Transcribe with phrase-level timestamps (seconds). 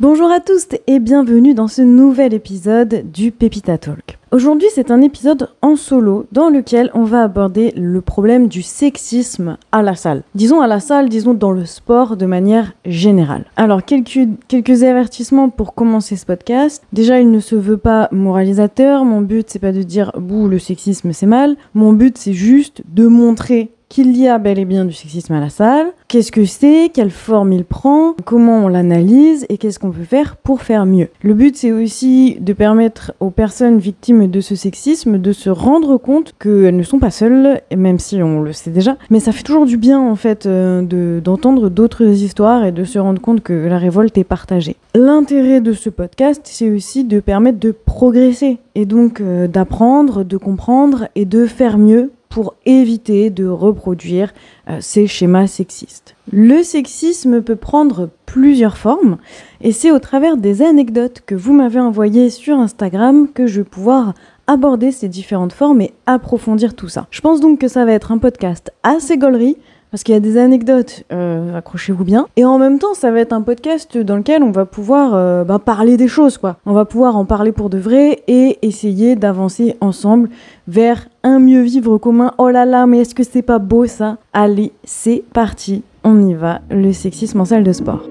[0.00, 4.18] Bonjour à tous et bienvenue dans ce nouvel épisode du Pepita Talk.
[4.32, 9.56] Aujourd'hui, c'est un épisode en solo dans lequel on va aborder le problème du sexisme
[9.70, 10.24] à la salle.
[10.34, 13.44] Disons à la salle, disons dans le sport de manière générale.
[13.54, 16.82] Alors, quelques, quelques avertissements pour commencer ce podcast.
[16.92, 19.04] Déjà, il ne se veut pas moralisateur.
[19.04, 21.54] Mon but, c'est pas de dire bouh, le sexisme c'est mal.
[21.72, 25.40] Mon but, c'est juste de montrer qu'il y a bel et bien du sexisme à
[25.40, 29.46] la salle, qu'est-ce que c'est, quelle forme il prend, comment on l'analyse?
[29.48, 31.10] Et qu'est-ce qu'on peut faire pour faire mieux?
[31.22, 35.96] Le but c'est aussi de permettre aux personnes victimes de ce sexisme de se rendre
[35.96, 39.44] compte qu'elles ne sont pas seules, même si on le sait déjà, mais ça fait
[39.44, 43.52] toujours du bien en fait euh, d'entendre d'autres histoires et de se rendre compte que
[43.52, 44.74] la révolte est partagée.
[44.96, 50.36] L'intérêt de ce podcast c'est aussi de permettre de progresser et donc euh, d'apprendre, de
[50.36, 54.34] comprendre et de faire mieux pour éviter de reproduire
[54.68, 56.16] euh, ces schémas sexistes.
[56.32, 59.18] Le sexisme peut prendre plusieurs formes
[59.60, 63.68] et c'est au travers des anecdotes que vous m'avez envoyées sur Instagram que je vais
[63.68, 64.14] pouvoir
[64.48, 67.06] aborder ces différentes formes et approfondir tout ça.
[67.12, 69.56] Je pense donc que ça va être un podcast assez gaulerie
[69.94, 72.26] parce qu'il y a des anecdotes, euh, accrochez-vous bien.
[72.34, 75.44] Et en même temps, ça va être un podcast dans lequel on va pouvoir euh,
[75.44, 76.56] bah, parler des choses, quoi.
[76.66, 80.30] On va pouvoir en parler pour de vrai et essayer d'avancer ensemble
[80.66, 82.32] vers un mieux vivre commun.
[82.38, 84.16] Oh là là, mais est-ce que c'est pas beau ça?
[84.32, 88.02] Allez, c'est parti, on y va, le sexisme en salle de sport.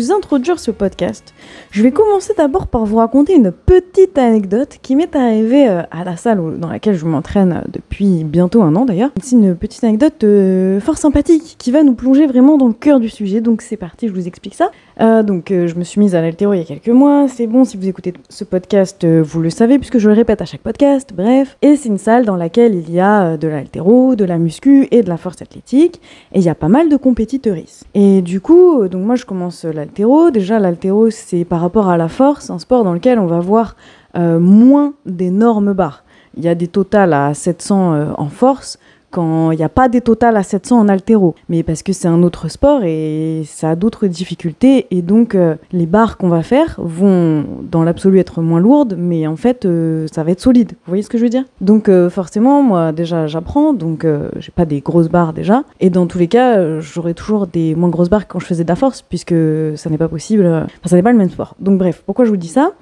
[0.00, 1.34] Vous introduire ce podcast,
[1.72, 6.04] je vais commencer d'abord par vous raconter une petite anecdote qui m'est arrivée euh, à
[6.04, 9.10] la salle dans laquelle je m'entraîne euh, depuis bientôt un an d'ailleurs.
[9.22, 12.98] C'est une petite anecdote euh, fort sympathique qui va nous plonger vraiment dans le cœur
[12.98, 13.42] du sujet.
[13.42, 14.70] Donc c'est parti, je vous explique ça.
[14.98, 17.26] Donc je me suis mise à l'altéro il y a quelques mois.
[17.28, 20.44] C'est bon, si vous écoutez ce podcast, vous le savez puisque je le répète à
[20.44, 21.10] chaque podcast.
[21.14, 24.88] Bref, et c'est une salle dans laquelle il y a de l'altéro, de la muscu
[24.90, 26.00] et de la force athlétique.
[26.32, 27.84] Et il y a pas mal de compétiteuristes.
[27.94, 30.30] Et du coup, donc moi je commence l'altéro.
[30.30, 33.76] Déjà l'altéro c'est par rapport à la force, un sport dans lequel on va voir
[34.16, 36.04] euh, moins d'énormes barres.
[36.36, 38.78] Il y a des totales à 700 euh, en force
[39.10, 41.34] quand il n'y a pas des totales à 700 en altéro.
[41.48, 44.86] Mais parce que c'est un autre sport et ça a d'autres difficultés.
[44.90, 49.26] Et donc, euh, les barres qu'on va faire vont, dans l'absolu, être moins lourdes, mais
[49.26, 49.66] en fait,
[50.12, 50.72] ça va être solide.
[50.72, 51.44] Vous voyez ce que je veux dire?
[51.60, 53.72] Donc, forcément, moi, déjà, j'apprends.
[53.72, 54.06] Donc,
[54.38, 55.64] j'ai pas des grosses barres déjà.
[55.80, 58.68] Et dans tous les cas, j'aurai toujours des moins grosses barres quand je faisais de
[58.68, 59.34] la force, puisque
[59.76, 60.46] ça n'est pas possible.
[60.46, 61.54] Enfin, ça n'est pas le même sport.
[61.60, 62.72] Donc, bref, pourquoi je vous dis ça?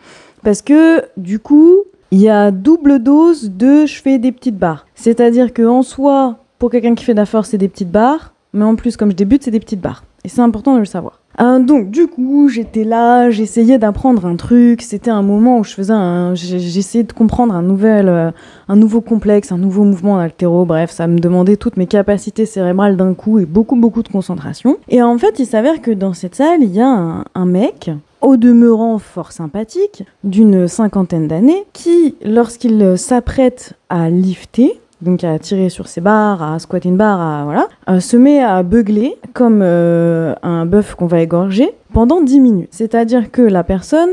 [0.43, 4.87] Parce que du coup, il y a double dose de je fais des petites barres.
[4.95, 8.65] C'est-à-dire que soi, pour quelqu'un qui fait de la force, c'est des petites barres, mais
[8.65, 10.05] en plus, comme je débute, c'est des petites barres.
[10.25, 11.21] Et c'est important de le savoir.
[11.41, 14.83] Euh, donc du coup, j'étais là, j'essayais d'apprendre un truc.
[14.83, 18.31] C'était un moment où je faisais un, j'essayais de comprendre un nouvel, euh,
[18.69, 20.67] un nouveau complexe, un nouveau mouvement en.
[20.67, 24.79] Bref, ça me demandait toutes mes capacités cérébrales d'un coup et beaucoup beaucoup de concentration.
[24.89, 27.91] Et en fait, il s'avère que dans cette salle, il y a un, un mec
[28.21, 35.69] au demeurant fort sympathique, d'une cinquantaine d'années, qui, lorsqu'il s'apprête à lifter, donc à tirer
[35.69, 39.61] sur ses barres, à squatter une barre, à, voilà, euh, se met à beugler comme
[39.63, 42.69] euh, un bœuf qu'on va égorger pendant 10 minutes.
[42.73, 44.11] C'est-à-dire que la personne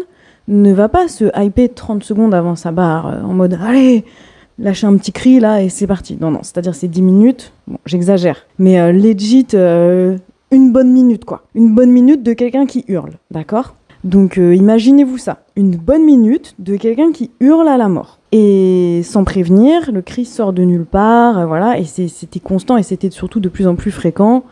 [0.47, 4.05] ne va pas se hyper 30 secondes avant sa barre euh, en mode allez,
[4.59, 6.17] lâcher un petit cri là et c'est parti.
[6.19, 9.47] Non, non, c'est-à-dire c'est 10 minutes, bon, j'exagère, mais legit
[10.51, 11.43] une bonne minute quoi.
[11.55, 13.75] Une bonne minute de quelqu'un qui hurle, d'accord?
[14.05, 18.19] Donc euh, imaginez-vous ça, une bonne minute de quelqu'un qui hurle à la mort.
[18.31, 22.83] Et sans prévenir, le cri sort de nulle part, euh, voilà, et c'était constant et
[22.83, 24.43] c'était surtout de plus en plus fréquent.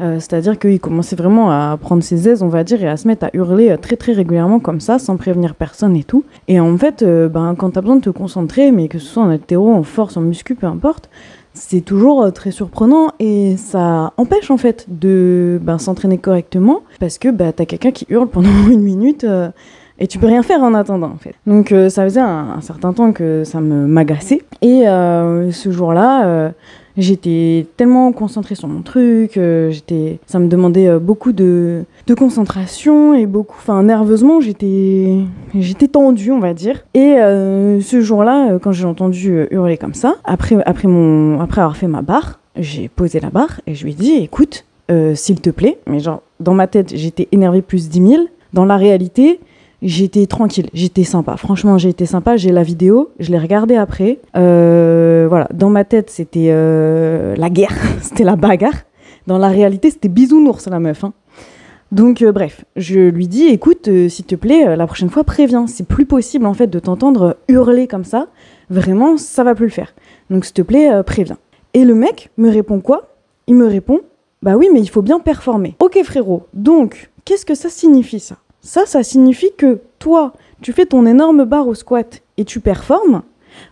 [0.00, 3.06] Euh, c'est-à-dire qu'il commençait vraiment à prendre ses aises, on va dire, et à se
[3.06, 6.24] mettre à hurler très très régulièrement comme ça, sans prévenir personne et tout.
[6.48, 9.30] Et en fait, ben, quand t'as besoin de te concentrer, mais que ce soit en
[9.30, 11.08] hétéro, en force, en muscu, peu importe,
[11.54, 17.18] c'est toujours euh, très surprenant et ça empêche en fait de ben, s'entraîner correctement parce
[17.18, 19.50] que t'as quelqu'un qui hurle pendant une minute euh,
[19.98, 21.34] et tu peux rien faire en attendant en fait.
[21.46, 26.52] Donc euh, ça faisait un, certain temps que ça me m'agaçait et ce jour-là
[26.96, 32.14] j'étais tellement concentrée sur mon truc, euh, j'étais, ça me demandait euh, beaucoup de, de
[32.14, 35.18] concentration et beaucoup, enfin nerveusement, j'étais,
[35.54, 36.84] j'étais tendue, on va dire.
[36.94, 41.76] Et euh, ce jour-là, quand j'ai entendu hurler comme ça, après, après mon, après avoir
[41.76, 44.64] fait ma barre, j'ai posé la barre et je lui ai dit, écoute,
[45.14, 48.22] s'il te plaît, mais genre dans ma tête, j'étais énervée plus 10 000.
[48.52, 49.40] Dans la réalité,
[49.82, 51.36] j'étais tranquille, j'étais sympa.
[51.36, 52.36] Franchement, j'ai été sympa.
[52.36, 54.20] J'ai la vidéo, je l'ai regardée après.
[54.36, 58.84] Euh, voilà, dans ma tête, c'était euh, la guerre, c'était la bagarre.
[59.26, 61.04] Dans la réalité, c'était bisounours la meuf.
[61.04, 61.12] Hein.
[61.90, 65.66] Donc euh, bref, je lui dis, écoute, s'il te plaît, la prochaine fois, préviens.
[65.66, 68.28] C'est plus possible en fait de t'entendre hurler comme ça.
[68.70, 69.94] Vraiment, ça va plus le faire.
[70.30, 71.36] Donc s'il te plaît, préviens.
[71.74, 73.08] Et le mec me répond quoi?
[73.46, 74.00] Il me répond
[74.42, 75.74] Bah oui, mais il faut bien performer.
[75.80, 78.36] Ok frérot, donc qu'est-ce que ça signifie ça?
[78.64, 83.22] Ça, ça signifie que toi, tu fais ton énorme barre au squat et tu performes.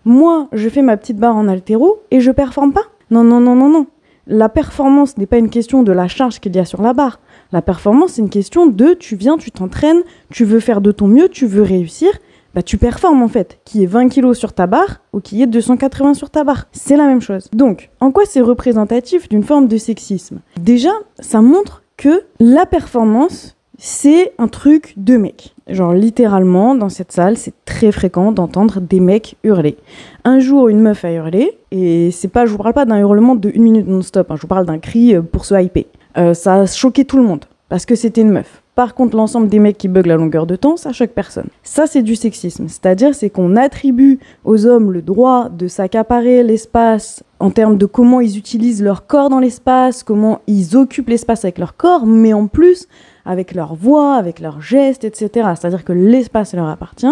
[0.04, 2.84] Moi, je fais ma petite barre en altéro et je performe pas.
[3.12, 3.86] Non, non, non, non, non.
[4.26, 7.20] La performance n'est pas une question de la charge qu'il y a sur la barre.
[7.52, 11.06] La performance, c'est une question de tu viens, tu t'entraînes, tu veux faire de ton
[11.06, 12.10] mieux, tu veux réussir.
[12.52, 15.46] Bah, tu performes en fait, qui est 20 kg sur ta barre ou qui est
[15.46, 16.66] 280 sur ta barre.
[16.72, 17.48] C'est la même chose.
[17.52, 20.40] Donc, en quoi c'est représentatif d'une forme de sexisme?
[20.60, 20.90] Déjà,
[21.20, 25.54] ça montre que la performance, c'est un truc de mec.
[25.66, 29.78] Genre littéralement, dans cette salle, c'est très fréquent d'entendre des mecs hurler.
[30.24, 33.36] Un jour, une meuf a hurlé, et c'est pas, je vous parle pas d'un hurlement
[33.36, 35.84] de une minute non-stop, hein, je vous parle d'un cri euh, pour se hyper.
[36.18, 38.62] Euh, ça a choqué tout le monde, parce que c'était une meuf.
[38.74, 41.48] Par contre, l'ensemble des mecs qui bug la longueur de temps, ça choque personne.
[41.62, 42.68] Ça, c'est du sexisme.
[42.68, 48.20] C'est-à-dire, c'est qu'on attribue aux hommes le droit de s'accaparer l'espace en termes de comment
[48.20, 52.46] ils utilisent leur corps dans l'espace, comment ils occupent l'espace avec leur corps, mais en
[52.46, 52.86] plus,
[53.24, 55.48] avec leur voix, avec leurs gestes, etc.
[55.54, 57.06] C'est-à-dire que l'espace leur appartient.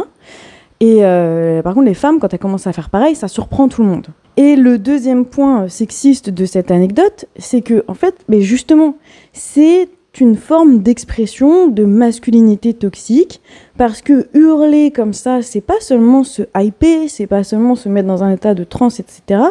[0.81, 3.82] Et euh, par contre, les femmes, quand elles commencent à faire pareil, ça surprend tout
[3.82, 4.06] le monde.
[4.37, 8.96] Et le deuxième point sexiste de cette anecdote, c'est que, en fait, mais justement,
[9.32, 9.88] c'est
[10.20, 13.40] une forme d'expression de masculinité toxique
[13.76, 18.08] parce que hurler comme ça, c'est pas seulement se hyper, c'est pas seulement se mettre
[18.08, 19.43] dans un état de transe, etc.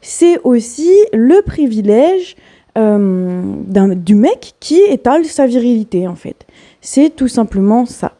[0.00, 2.36] C'est aussi le privilège
[2.76, 6.46] euh, du mec qui étale sa virilité en fait.
[6.80, 8.12] C'est tout simplement ça.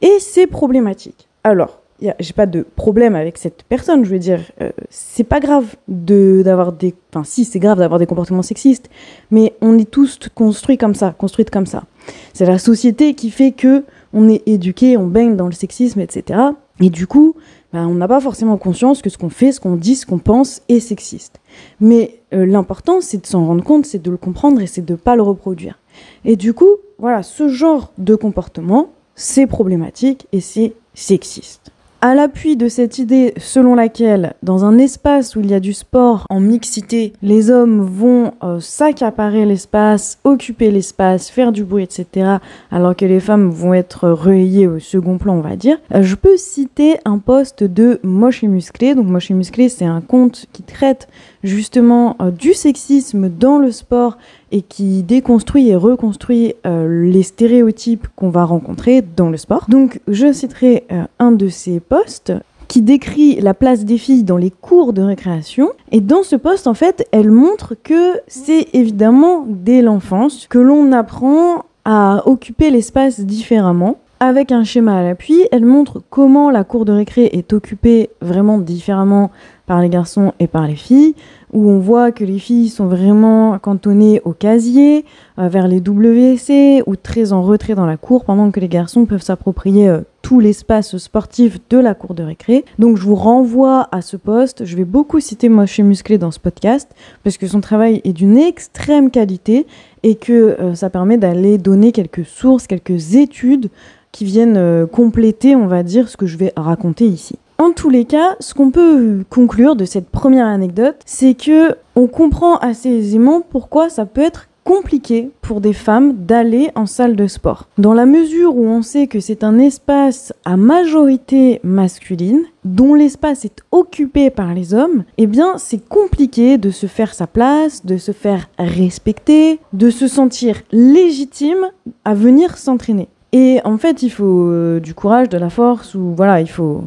[0.00, 1.28] Et c'est problématique.
[1.44, 1.82] Alors,
[2.18, 6.42] j'ai pas de problème avec cette personne, je veux dire, euh, c'est pas grave de
[6.44, 8.90] d'avoir des, enfin si c'est grave d'avoir des comportements sexistes,
[9.30, 11.84] mais on est tous construits comme ça, construites comme ça.
[12.32, 16.40] C'est la société qui fait que on est éduqué, on baigne dans le sexisme, etc.
[16.80, 17.34] Et du coup,
[17.72, 20.18] ben, on n'a pas forcément conscience que ce qu'on fait, ce qu'on dit, ce qu'on
[20.18, 21.40] pense est sexiste.
[21.80, 24.94] Mais euh, l'important, c'est de s'en rendre compte, c'est de le comprendre et c'est de
[24.94, 25.78] pas le reproduire.
[26.24, 31.71] Et du coup, voilà, ce genre de comportement, c'est problématique et c'est sexiste.
[32.04, 35.72] À l'appui de cette idée selon laquelle, dans un espace où il y a du
[35.72, 42.38] sport en mixité, les hommes vont euh, s'accaparer l'espace, occuper l'espace, faire du bruit, etc.,
[42.72, 46.16] alors que les femmes vont être relayées au second plan, on va dire, euh, je
[46.16, 48.96] peux citer un poste de Moche et Musclé.
[48.96, 51.06] Donc Moche et Musclé, c'est un conte qui traite
[51.42, 54.16] justement euh, du sexisme dans le sport
[54.50, 59.66] et qui déconstruit et reconstruit euh, les stéréotypes qu'on va rencontrer dans le sport.
[59.68, 62.32] Donc je citerai euh, un de ces postes
[62.68, 65.72] qui décrit la place des filles dans les cours de récréation.
[65.90, 70.90] Et dans ce poste, en fait, elle montre que c'est évidemment dès l'enfance que l'on
[70.92, 73.98] apprend à occuper l'espace différemment.
[74.20, 78.58] Avec un schéma à l'appui, elle montre comment la cour de récré est occupée vraiment
[78.58, 79.32] différemment
[79.72, 81.14] par les garçons et par les filles,
[81.54, 85.06] où on voit que les filles sont vraiment cantonnées au casier,
[85.38, 89.06] euh, vers les WC, ou très en retrait dans la cour, pendant que les garçons
[89.06, 92.66] peuvent s'approprier euh, tout l'espace sportif de la cour de récré.
[92.78, 94.66] Donc je vous renvoie à ce poste.
[94.66, 96.90] Je vais beaucoup citer Moche et Musclé dans ce podcast,
[97.24, 99.66] parce que son travail est d'une extrême qualité
[100.02, 103.70] et que euh, ça permet d'aller donner quelques sources, quelques études
[104.10, 107.38] qui viennent compléter, on va dire, ce que je vais raconter ici.
[107.62, 112.08] En tous les cas, ce qu'on peut conclure de cette première anecdote, c'est que on
[112.08, 117.28] comprend assez aisément pourquoi ça peut être compliqué pour des femmes d'aller en salle de
[117.28, 117.68] sport.
[117.78, 123.44] Dans la mesure où on sait que c'est un espace à majorité masculine, dont l'espace
[123.44, 127.96] est occupé par les hommes, eh bien c'est compliqué de se faire sa place, de
[127.96, 131.70] se faire respecter, de se sentir légitime
[132.04, 133.06] à venir s'entraîner.
[133.30, 136.82] Et en fait, il faut euh, du courage, de la force, ou voilà, il faut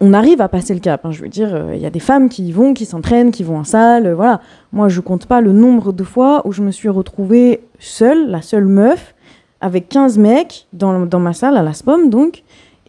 [0.00, 2.00] on arrive à passer le cap, hein, je veux dire, euh, il y a des
[2.00, 4.40] femmes qui y vont, qui s'entraînent, qui vont en salle, euh, voilà.
[4.72, 8.42] Moi, je compte pas le nombre de fois où je me suis retrouvée seule, la
[8.42, 9.14] seule meuf,
[9.60, 12.42] avec 15 mecs dans, dans ma salle à la SPOM, donc,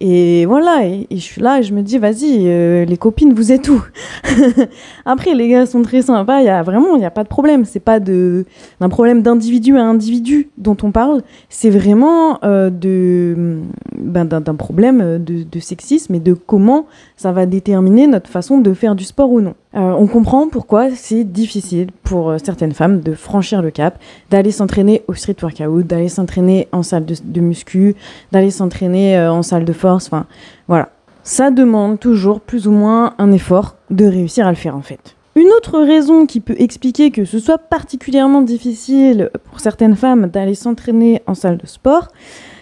[0.04, 3.52] et voilà, et, je suis là et je me dis, vas-y, euh, les copines, vous
[3.52, 3.84] êtes où?
[5.06, 7.28] Après, les gars sont très sympas, il y a vraiment, il n'y a pas de
[7.28, 7.66] problème.
[7.66, 8.46] C'est pas de,
[8.80, 13.60] d'un problème d'individu à individu dont on parle, c'est vraiment euh, de,
[13.96, 18.74] ben, d'un, problème de, de, sexisme et de comment ça va déterminer notre façon de
[18.74, 19.54] faire du sport ou non.
[19.74, 24.00] Euh, on comprend pourquoi c'est difficile pour certaines femmes de franchir le cap,
[24.30, 27.96] d'aller s'entraîner au street workout, d'aller s'entraîner en salle de, de muscu,
[28.32, 30.26] d'aller s'entraîner en salle de force Enfin,
[30.68, 30.90] voilà.
[31.24, 35.16] Ça demande toujours plus ou moins un effort de réussir à le faire en fait.
[35.36, 40.56] Une autre raison qui peut expliquer que ce soit particulièrement difficile pour certaines femmes d'aller
[40.56, 42.10] s'entraîner en salle de sport,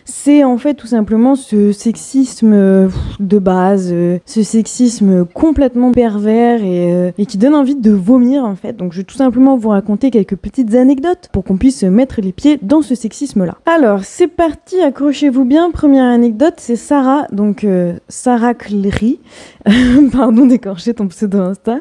[0.09, 2.89] c'est en fait tout simplement ce sexisme euh,
[3.19, 8.43] de base, euh, ce sexisme complètement pervers et, euh, et, qui donne envie de vomir
[8.43, 8.75] en fait.
[8.75, 12.31] Donc je vais tout simplement vous raconter quelques petites anecdotes pour qu'on puisse mettre les
[12.31, 13.55] pieds dans ce sexisme-là.
[13.65, 15.71] Alors c'est parti, accrochez-vous bien.
[15.71, 17.65] Première anecdote, c'est Sarah, donc
[18.07, 19.19] Sarah Clery,
[20.11, 21.79] pardon d'écorcher ton pseudo Insta,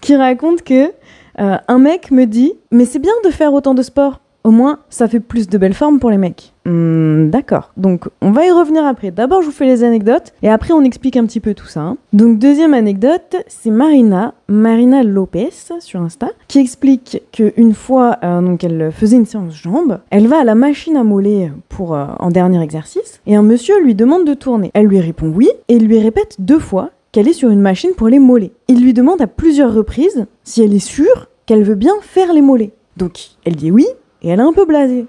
[0.00, 0.90] qui raconte que
[1.36, 4.20] un mec me dit mais c'est bien de faire autant de sport.
[4.42, 6.54] Au moins, ça fait plus de belles formes pour les mecs.
[6.70, 7.72] Hmm, d'accord.
[7.76, 9.10] Donc, on va y revenir après.
[9.10, 11.80] D'abord, je vous fais les anecdotes et après, on explique un petit peu tout ça.
[11.80, 11.96] Hein.
[12.12, 15.50] Donc, deuxième anecdote, c'est Marina, Marina Lopez
[15.80, 20.44] sur Insta, qui explique qu'une fois, euh, elle faisait une séance jambes, elle va à
[20.44, 24.34] la machine à moller pour euh, en dernier exercice et un monsieur lui demande de
[24.34, 24.70] tourner.
[24.72, 28.08] Elle lui répond oui et lui répète deux fois qu'elle est sur une machine pour
[28.08, 28.52] les mollets.
[28.68, 32.42] Il lui demande à plusieurs reprises si elle est sûre qu'elle veut bien faire les
[32.42, 32.72] mollets.
[32.96, 33.86] Donc, elle dit oui
[34.22, 35.06] et elle est un peu blasée.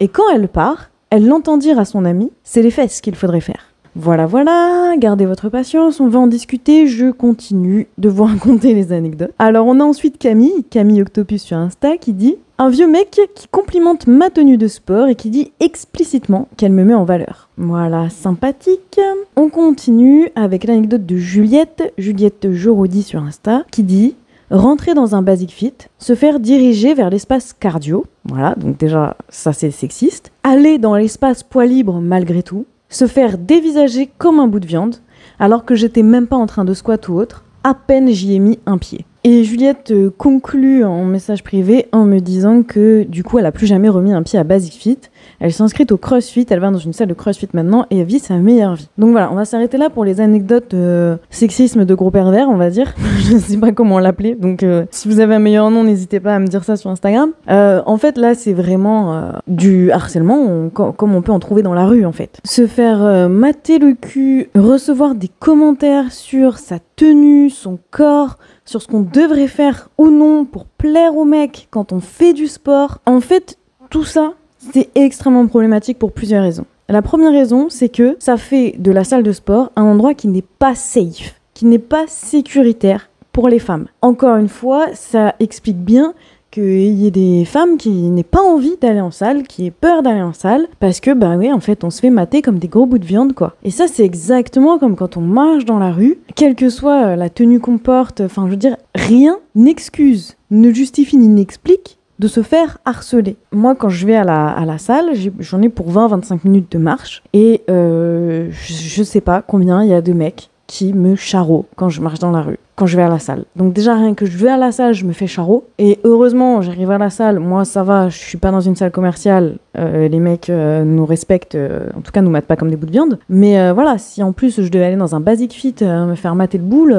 [0.00, 3.42] Et quand elle part, elle l'entend dire à son ami, c'est les fesses qu'il faudrait
[3.42, 3.66] faire.
[3.94, 8.92] Voilà, voilà, gardez votre patience, on va en discuter, je continue de vous raconter les
[8.94, 9.32] anecdotes.
[9.38, 13.46] Alors on a ensuite Camille, Camille Octopus sur Insta, qui dit un vieux mec qui
[13.48, 17.50] complimente ma tenue de sport et qui dit explicitement qu'elle me met en valeur.
[17.58, 18.98] Voilà, sympathique.
[19.36, 24.14] On continue avec l'anecdote de Juliette, Juliette Jorodi sur Insta, qui dit
[24.52, 29.52] rentrer dans un basic fit, se faire diriger vers l'espace cardio, voilà, donc déjà ça
[29.52, 34.60] c'est sexiste, aller dans l'espace poids libre malgré tout, se faire dévisager comme un bout
[34.60, 34.96] de viande,
[35.40, 38.38] alors que j'étais même pas en train de squat ou autre, à peine j'y ai
[38.38, 39.06] mis un pied.
[39.24, 43.52] Et Juliette euh, conclut en message privé en me disant que du coup elle a
[43.52, 44.98] plus jamais remis un pied à Basic Fit.
[45.40, 48.18] Elle s'est inscrite au CrossFit, elle va dans une salle de CrossFit maintenant et vit
[48.18, 48.88] sa meilleure vie.
[48.98, 52.56] Donc voilà, on va s'arrêter là pour les anecdotes de sexisme de gros pervers, on
[52.56, 52.94] va dire.
[53.20, 56.20] Je ne sais pas comment l'appeler, donc euh, si vous avez un meilleur nom, n'hésitez
[56.20, 57.30] pas à me dire ça sur Instagram.
[57.50, 61.86] Euh, en fait, là, c'est vraiment du harcèlement, comme on peut en trouver dans la
[61.86, 62.40] rue en fait.
[62.44, 68.88] Se faire mater le cul, recevoir des commentaires sur sa tenue, son corps, sur ce
[68.88, 72.98] qu'on devrait faire ou non pour plaire aux mecs quand on fait du sport.
[73.06, 73.58] En fait,
[73.90, 74.34] tout ça,
[74.72, 76.66] c'est extrêmement problématique pour plusieurs raisons.
[76.88, 80.28] La première raison, c'est que ça fait de la salle de sport un endroit qui
[80.28, 83.86] n'est pas safe, qui n'est pas sécuritaire pour les femmes.
[84.02, 86.12] Encore une fois, ça explique bien
[86.50, 90.02] qu'il y ait des femmes qui n'aient pas envie d'aller en salle, qui aient peur
[90.02, 92.68] d'aller en salle, parce que, bah oui, en fait, on se fait mater comme des
[92.68, 93.54] gros bouts de viande, quoi.
[93.64, 97.16] Et ça, c'est exactement comme quand on marche dans la rue, quelle que soit euh,
[97.16, 102.28] la tenue qu'on porte, enfin, je veux dire, rien n'excuse, ne justifie ni n'explique de
[102.28, 103.36] se faire harceler.
[103.50, 105.06] Moi, quand je vais à la, salle,
[105.40, 109.94] j'en ai, pour 20-25 minutes de marche, et euh, je, sais pas combien il y
[109.94, 113.02] a de mecs qui me charrot quand je marche dans la rue, quand je vais
[113.02, 113.44] à la salle.
[113.56, 115.64] Donc déjà rien que je vais à la salle, je me fais charrot.
[115.78, 117.40] Et heureusement, j'arrive à la salle.
[117.40, 119.56] Moi, ça va, je suis pas dans une salle commerciale.
[119.76, 121.58] Euh, les mecs euh, nous respectent,
[121.96, 123.18] en tout cas, nous matent pas comme des bouts de viande.
[123.28, 126.58] Mais voilà, si en plus je devais aller dans un basic fit, me faire mater
[126.58, 126.94] le boule,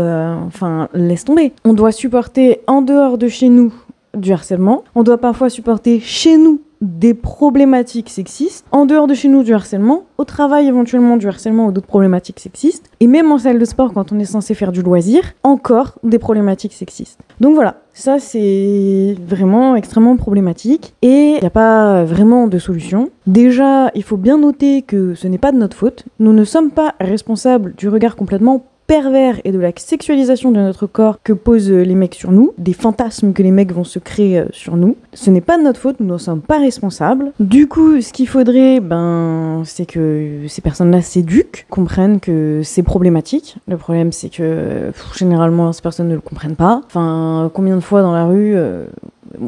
[0.45, 1.53] enfin, laisse tomber.
[1.63, 3.73] On doit supporter en dehors de chez nous
[4.15, 4.83] du harcèlement.
[4.95, 9.53] On doit parfois supporter chez nous des problématiques sexistes, en dehors de chez nous du
[9.53, 13.65] harcèlement, au travail éventuellement du harcèlement ou d'autres problématiques sexistes, et même en salle de
[13.65, 17.19] sport quand on est censé faire du loisir, encore des problématiques sexistes.
[17.39, 23.09] Donc voilà, ça c'est vraiment extrêmement problématique et il n'y a pas vraiment de solution.
[23.27, 26.71] Déjà, il faut bien noter que ce n'est pas de notre faute, nous ne sommes
[26.71, 31.71] pas responsables du regard complètement pervers et de la sexualisation de notre corps que posent
[31.71, 34.95] les mecs sur nous, des fantasmes que les mecs vont se créer euh, sur nous.
[35.13, 37.31] Ce n'est pas de notre faute, nous n'en sommes pas responsables.
[37.39, 43.57] Du coup, ce qu'il faudrait, ben, c'est que ces personnes-là s'éduquent, comprennent que c'est problématique.
[43.67, 46.81] Le problème, c'est que généralement, ces personnes ne le comprennent pas.
[46.85, 48.85] Enfin, combien de fois dans la rue, euh,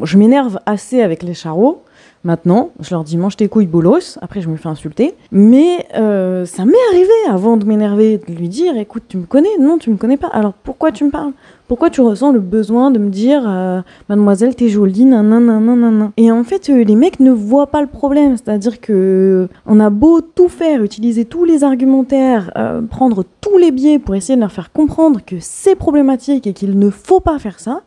[0.02, 1.82] je m'énerve assez avec les charros
[2.26, 5.14] Maintenant, je leur dis mange tes couilles bolos, après je me fais insulter.
[5.30, 9.56] Mais euh, ça m'est arrivé avant de m'énerver, de lui dire écoute, tu me connais?
[9.60, 10.26] Non, tu me connais pas.
[10.32, 11.30] Alors pourquoi tu me parles?
[11.68, 16.42] Pourquoi tu ressens le besoin de me dire euh, mademoiselle, t'es jolie, nanana, Et en
[16.42, 18.36] fait, euh, les mecs ne voient pas le problème.
[18.36, 22.50] C'est-à-dire que on a beau tout faire, utiliser tous les argumentaires,
[22.90, 26.76] prendre tous les biais pour essayer de leur faire comprendre que c'est problématique et qu'il
[26.76, 27.82] ne faut pas faire ça,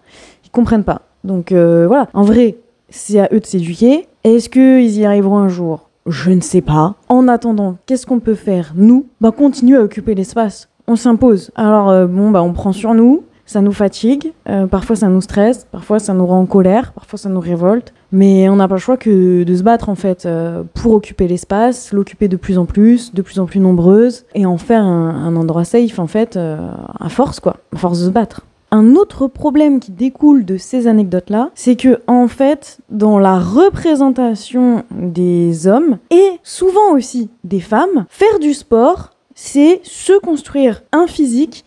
[0.46, 1.02] ils comprennent pas.
[1.26, 2.56] Donc voilà, en vrai,
[2.92, 4.08] c'est à eux de s'éduquer.
[4.24, 5.90] Est-ce qu'ils y arriveront un jour?
[6.06, 6.96] Je ne sais pas.
[7.08, 10.70] En attendant, qu'est-ce qu'on peut faire Nous, bah continuer à occuper l'espace.
[10.88, 11.52] On s'impose.
[11.56, 13.24] Alors euh, bon, bah on prend sur nous.
[13.46, 17.18] Ça nous fatigue, euh, parfois ça nous stresse, parfois ça nous rend en colère, parfois
[17.18, 17.94] ça nous révolte.
[18.12, 21.28] Mais on n'a pas le choix que de se battre en fait euh, pour occuper
[21.28, 25.10] l'espace, l'occuper de plus en plus, de plus en plus nombreuse, et en faire un,
[25.26, 28.46] un endroit safe en fait à force quoi, à force de se battre.
[28.72, 34.84] Un autre problème qui découle de ces anecdotes-là, c'est que en fait, dans la représentation
[34.92, 41.66] des hommes et souvent aussi des femmes, faire du sport, c'est se construire un physique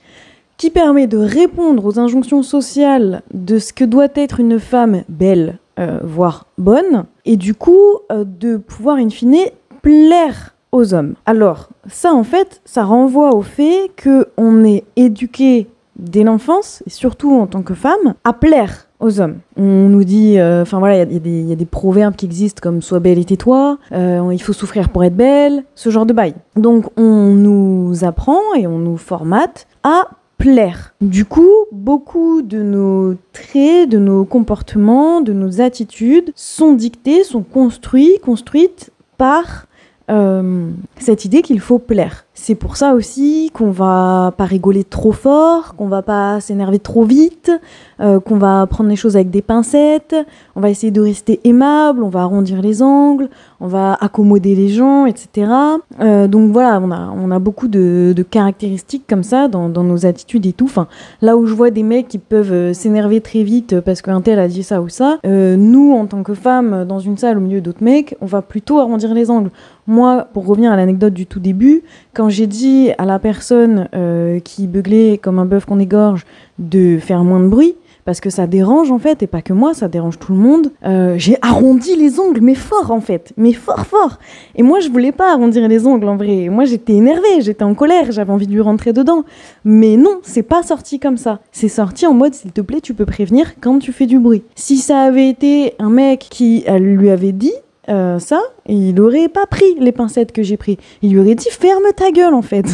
[0.57, 5.59] qui permet de répondre aux injonctions sociales de ce que doit être une femme belle,
[5.81, 9.47] euh, voire bonne, et du coup euh, de pouvoir in fine
[9.81, 11.15] plaire aux hommes.
[11.27, 15.67] Alors ça en fait, ça renvoie au fait que on est éduqué
[16.03, 19.39] dès l'enfance, et surtout en tant que femme, à plaire aux hommes.
[19.57, 23.01] On nous dit, euh, enfin voilà, il y, a des proverbes qui existent comme sois
[23.01, 26.35] belle et tais-toi, euh, il faut souffrir pour être belle, ce genre de bail.
[26.57, 30.95] Donc on nous apprend et on nous formate à plaire.
[31.01, 37.43] Du coup, beaucoup de nos traits, de nos comportements, de nos attitudes sont dictés, sont
[37.43, 39.67] construits, construites par
[40.11, 42.27] euh, cette idée qu'il faut plaire.
[42.45, 47.05] C'est pour ça aussi qu'on va pas rigoler trop fort, qu'on va pas s'énerver trop
[47.05, 47.53] vite,
[48.01, 50.17] euh, qu'on va prendre les choses avec des pincettes,
[50.57, 53.29] on va essayer de rester aimable, on va arrondir les angles,
[53.61, 55.53] on va accommoder les gens, etc.
[56.01, 60.65] Euh, donc voilà, on a, beaucoup de, caractéristiques comme ça dans, nos attitudes et tout.
[60.65, 60.89] Enfin,
[61.21, 64.49] là où je vois des mecs qui peuvent s'énerver très vite parce qu'un tel a
[64.49, 67.61] dit ça ou ça, euh, nous, en tant que femmes, dans une salle au milieu
[67.61, 69.53] d'autres mecs, on va plutôt arrondir les angles.
[69.87, 71.83] Moi, pour revenir à l'anecdote du tout début,
[72.15, 76.27] quand j'ai dit à la personne euh, qui beuglait comme un bœuf qu'on égorge
[76.59, 79.75] de faire moins de bruit, parce que ça dérange en fait, et pas que moi,
[79.75, 80.73] ça dérange tout le monde.
[80.85, 84.19] Euh, j'ai arrondi les ongles, mais fort en fait, mais fort fort.
[84.57, 86.49] Et moi je voulais pas arrondir les ongles en vrai.
[86.49, 89.25] Moi j'étais énervée, j'étais en colère, j'avais envie de lui rentrer dedans.
[89.65, 91.41] Mais non, c'est pas sorti comme ça.
[91.53, 94.43] C'est sorti en mode s'il te plaît, tu peux prévenir quand tu fais du bruit.
[94.57, 97.53] Si ça avait été un mec qui lui avait dit,
[97.89, 100.79] euh, ça, il aurait pas pris les pincettes que j'ai pris.
[101.03, 102.67] Il lui aurait dit ferme ta gueule en fait.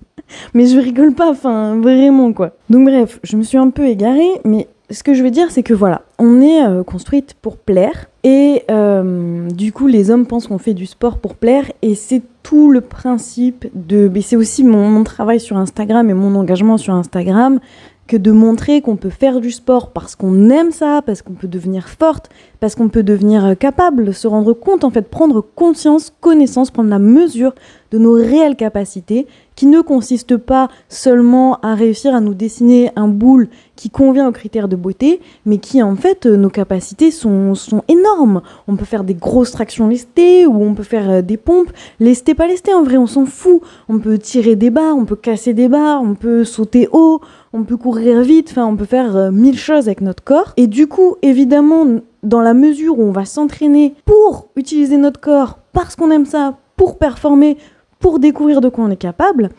[0.54, 2.52] mais je rigole pas, enfin vraiment quoi.
[2.70, 5.62] Donc bref, je me suis un peu égarée, mais ce que je veux dire c'est
[5.62, 10.48] que voilà, on est euh, construite pour plaire et euh, du coup les hommes pensent
[10.48, 14.10] qu'on fait du sport pour plaire et c'est tout le principe de...
[14.12, 17.60] Mais c'est aussi mon, mon travail sur Instagram et mon engagement sur Instagram
[18.08, 21.46] que de montrer qu'on peut faire du sport parce qu'on aime ça, parce qu'on peut
[21.46, 26.70] devenir forte, parce qu'on peut devenir capable, se rendre compte, en fait, prendre conscience, connaissance,
[26.70, 27.54] prendre la mesure
[27.90, 33.08] de nos réelles capacités, qui ne consistent pas seulement à réussir à nous dessiner un
[33.08, 37.82] boule qui convient aux critères de beauté, mais qui en fait nos capacités sont, sont
[37.88, 38.42] énormes.
[38.66, 41.72] On peut faire des grosses tractions lestées ou on peut faire des pompes.
[41.98, 43.62] Lestées, pas lestées, en vrai, on s'en fout.
[43.88, 47.20] On peut tirer des barres, on peut casser des barres, on peut sauter haut,
[47.52, 50.52] on peut courir vite, on peut faire mille choses avec notre corps.
[50.56, 51.86] Et du coup, évidemment,
[52.22, 56.56] dans la mesure où on va s'entraîner pour utiliser notre corps, parce qu'on aime ça,
[56.76, 57.56] pour performer,
[57.98, 59.50] pour découvrir de quoi on est capable,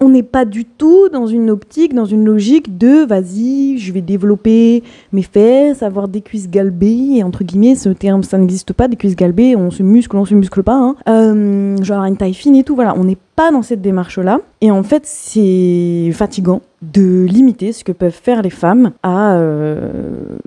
[0.00, 4.00] on n'est pas du tout dans une optique, dans une logique de vas-y, je vais
[4.00, 4.82] développer
[5.12, 9.16] mes fesses, avoir des cuisses galbées, entre guillemets, ce terme, ça n'existe pas, des cuisses
[9.16, 10.96] galbées, on se muscle, on se muscle pas, hein.
[11.08, 14.70] euh, genre une taille fine et tout, voilà, on n'est pas dans cette démarche-là, et
[14.70, 19.90] en fait, c'est fatigant de limiter ce que peuvent faire les femmes à euh,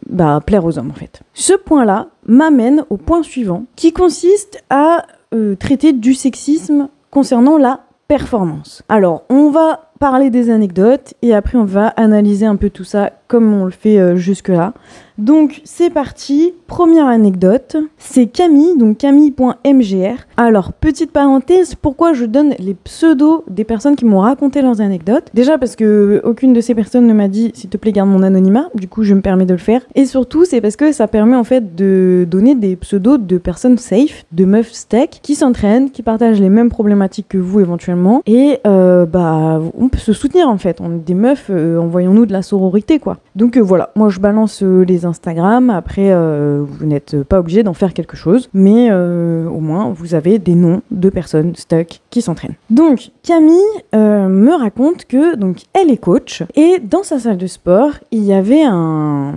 [0.10, 1.22] bah, plaire aux hommes, en fait.
[1.34, 7.82] Ce point-là m'amène au point suivant, qui consiste à euh, traiter du sexisme concernant la
[8.10, 8.82] performance.
[8.90, 13.12] Alors, on va parler des anecdotes et après on va analyser un peu tout ça
[13.28, 14.74] comme on le fait euh, jusque-là.
[15.20, 20.16] Donc c'est parti, première anecdote, c'est Camille, donc camille.mgr.
[20.38, 25.26] Alors petite parenthèse, pourquoi je donne les pseudos des personnes qui m'ont raconté leurs anecdotes?
[25.34, 28.24] Déjà parce que aucune de ces personnes ne m'a dit s'il te plaît garde mon
[28.24, 29.82] anonymat, du coup je me permets de le faire.
[29.94, 33.78] Et surtout c'est parce que ça permet en fait de donner des pseudos de personnes
[33.78, 38.24] safe, de meufs steak, qui s'entraînent, qui partagent les mêmes problématiques que vous éventuellement.
[38.26, 39.60] Et euh, bah
[39.90, 43.18] peut se soutenir en fait, on est des meufs, euh, envoyons-nous de la sororité quoi.
[43.36, 47.74] Donc euh, voilà, moi je balance euh, les Instagram, après vous n'êtes pas obligé d'en
[47.74, 52.56] faire quelque chose, mais au moins vous avez des noms de personnes stuck qui s'entraînent.
[52.70, 53.58] Donc Camille
[53.94, 56.44] me raconte que donc elle est coach.
[56.56, 59.34] Et dans sa salle de sport il y avait un,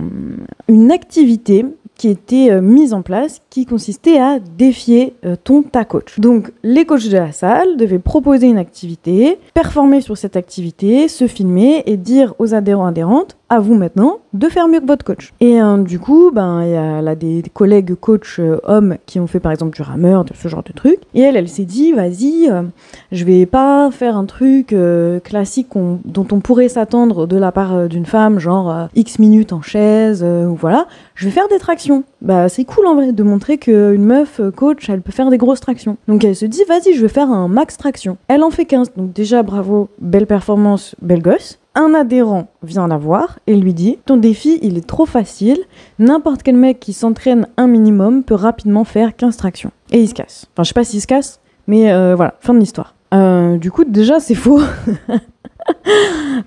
[0.67, 5.85] une activité qui était euh, mise en place qui consistait à défier euh, ton ta
[5.85, 6.19] coach.
[6.19, 11.27] Donc les coachs de la salle devaient proposer une activité, performer sur cette activité, se
[11.27, 15.31] filmer et dire aux adhérents adhérentes à vous maintenant de faire mieux que votre coach.
[15.39, 19.27] Et euh, du coup, ben il y a des collègues coachs euh, hommes qui ont
[19.27, 20.97] fait par exemple du rameur, de ce genre de truc.
[21.13, 22.63] Et elle, elle s'est dit, vas-y, euh,
[23.11, 24.75] je vais pas faire un truc
[25.23, 29.61] classique on- dont on pourrait s'attendre de la part d'une femme, genre X minutes en
[29.61, 30.87] chaise, ou voilà.
[31.15, 32.03] Je vais faire des tractions.
[32.21, 35.59] Bah c'est cool en vrai de montrer qu'une meuf coach, elle peut faire des grosses
[35.59, 35.97] tractions.
[36.07, 38.17] Donc elle se dit, vas-y, je vais faire un max traction.
[38.27, 38.91] Elle en fait 15.
[38.97, 41.59] Donc déjà, bravo, belle performance, belle gosse.
[41.75, 45.59] Un adhérent vient la voir et lui dit Ton défi, il est trop facile.
[45.99, 49.71] N'importe quel mec qui s'entraîne un minimum peut rapidement faire 15 tractions.
[49.91, 50.45] Et il se casse.
[50.53, 52.95] Enfin, je sais pas s'il se casse, mais euh, voilà, fin de l'histoire.
[53.13, 54.61] Euh, du coup, déjà, c'est faux.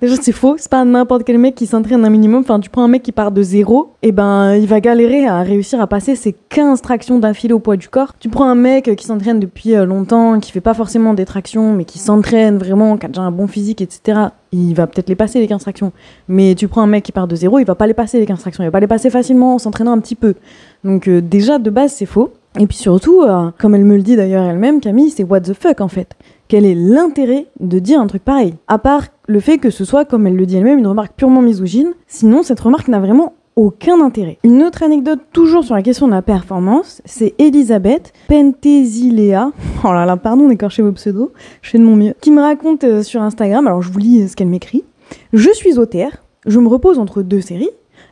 [0.01, 0.55] Déjà, c'est faux.
[0.57, 2.41] C'est pas n'importe quel mec qui s'entraîne un minimum.
[2.41, 5.41] Enfin, tu prends un mec qui part de zéro, et ben, il va galérer à
[5.41, 8.13] réussir à passer ses 15 tractions d'affilée au poids du corps.
[8.19, 11.73] Tu prends un mec qui s'entraîne depuis euh, longtemps, qui fait pas forcément des tractions,
[11.73, 14.19] mais qui s'entraîne vraiment, qui a déjà un bon physique, etc.
[14.51, 15.91] Il va peut-être les passer les 15 tractions.
[16.27, 18.25] Mais tu prends un mec qui part de zéro, il va pas les passer les
[18.25, 18.63] 15 tractions.
[18.63, 20.35] Il va pas les passer facilement en s'entraînant un petit peu.
[20.83, 22.33] Donc, euh, déjà, de base, c'est faux.
[22.59, 23.23] Et puis surtout,
[23.59, 26.15] comme elle me le dit d'ailleurs elle-même, Camille, c'est what the fuck en fait.
[26.49, 28.53] Quel est l'intérêt de dire un truc pareil?
[28.69, 31.41] À part le fait que ce soit, comme elle le dit elle-même, une remarque purement
[31.41, 34.37] misogyne, sinon cette remarque n'a vraiment aucun intérêt.
[34.45, 39.51] Une autre anecdote, toujours sur la question de la performance, c'est Elisabeth Pentesilea,
[39.83, 41.31] oh là là, pardon d'écorcher vos pseudos,
[41.61, 44.29] je fais de mon mieux, qui me raconte euh, sur Instagram, alors je vous lis
[44.29, 44.85] ce qu'elle m'écrit.
[45.33, 47.71] Je suis au terre, je me repose entre deux séries,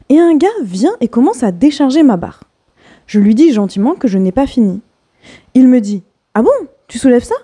[0.09, 2.43] et un gars vient et commence à décharger ma barre.
[3.07, 4.81] Je lui dis gentiment que je n'ai pas fini.
[5.53, 6.51] Il me dit Ah bon
[6.89, 7.35] Tu soulèves ça?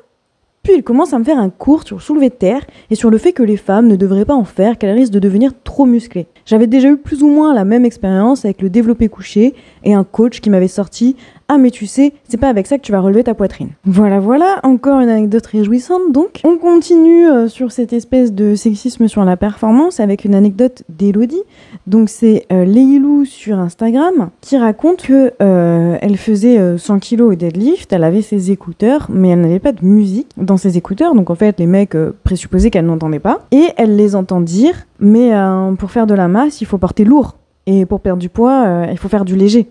[0.64, 3.10] Puis il commence à me faire un cours sur le soulevé de terre et sur
[3.10, 5.86] le fait que les femmes ne devraient pas en faire, qu'elles risquent de devenir trop
[5.86, 6.28] musclées.
[6.46, 10.04] J'avais déjà eu plus ou moins la même expérience avec le développé couché et un
[10.04, 11.16] coach qui m'avait sorti
[11.54, 13.72] ah mais tu sais, c'est pas avec ça que tu vas relever ta poitrine.
[13.84, 16.40] Voilà, voilà, encore une anecdote réjouissante donc.
[16.46, 21.44] On continue euh, sur cette espèce de sexisme sur la performance avec une anecdote d'Elodie.
[21.88, 27.36] Donc c'est euh, Leilou sur Instagram qui raconte que euh, elle faisait 100 kg au
[27.36, 31.16] deadlift, elle avait ses écouteurs, mais elle n'avait pas de musique dans ses écouteurs.
[31.16, 33.42] Donc en fait, les mecs présupposaient qu'elle n'entendait pas.
[33.52, 35.32] Et elle les entend dire, mais
[35.78, 37.36] pour faire de la masse, il faut porter lourd.
[37.66, 39.68] Et pour perdre du poids, il faut faire du léger.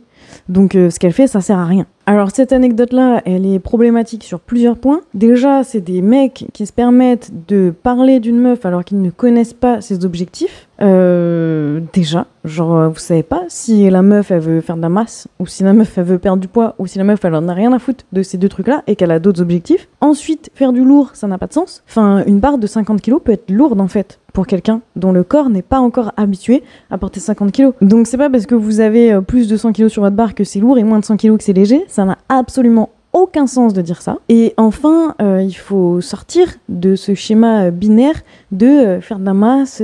[0.48, 1.86] Donc euh, ce qu'elle fait, ça sert à rien.
[2.06, 5.00] Alors cette anecdote-là, elle est problématique sur plusieurs points.
[5.14, 9.54] Déjà, c'est des mecs qui se permettent de parler d'une meuf alors qu'ils ne connaissent
[9.54, 10.68] pas ses objectifs.
[10.82, 14.88] Euh, déjà, genre euh, vous savez pas si la meuf elle veut faire de la
[14.88, 17.34] masse ou si la meuf elle veut perdre du poids ou si la meuf elle
[17.34, 19.88] en a rien à foutre de ces deux trucs-là et qu'elle a d'autres objectifs.
[20.00, 21.82] Ensuite, faire du lourd, ça n'a pas de sens.
[21.88, 25.22] Enfin, une barre de 50 kg peut être lourde en fait pour quelqu'un dont le
[25.22, 27.72] corps n'est pas encore habitué à porter 50 kg.
[27.82, 30.34] Donc c'est pas parce que vous avez euh, plus de 100 kg sur votre barre
[30.34, 33.46] que c'est lourd et moins de 100 kg que c'est léger, ça n'a absolument aucun
[33.46, 34.18] sens de dire ça.
[34.28, 39.82] Et enfin, il faut sortir de ce schéma binaire de faire de la masse,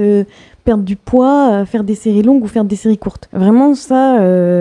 [0.66, 3.30] perdre du poids, faire des séries longues ou faire des séries courtes.
[3.32, 4.18] Vraiment, ça,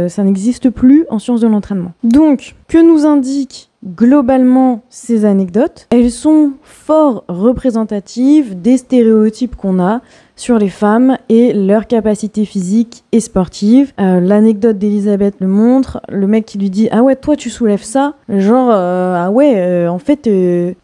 [0.08, 1.92] ça n'existe plus en sciences de l'entraînement.
[2.04, 5.88] Donc, que nous indique globalement ces anecdotes?
[5.90, 10.02] Elles sont fort représentatives des stéréotypes qu'on a
[10.36, 13.94] sur les femmes et leurs capacités physiques et sportives.
[14.00, 17.84] Euh, l'anecdote d'Elisabeth le montre, le mec qui lui dit Ah ouais, toi tu soulèves
[17.84, 20.30] ça Genre, euh, ah ouais, euh, en fait,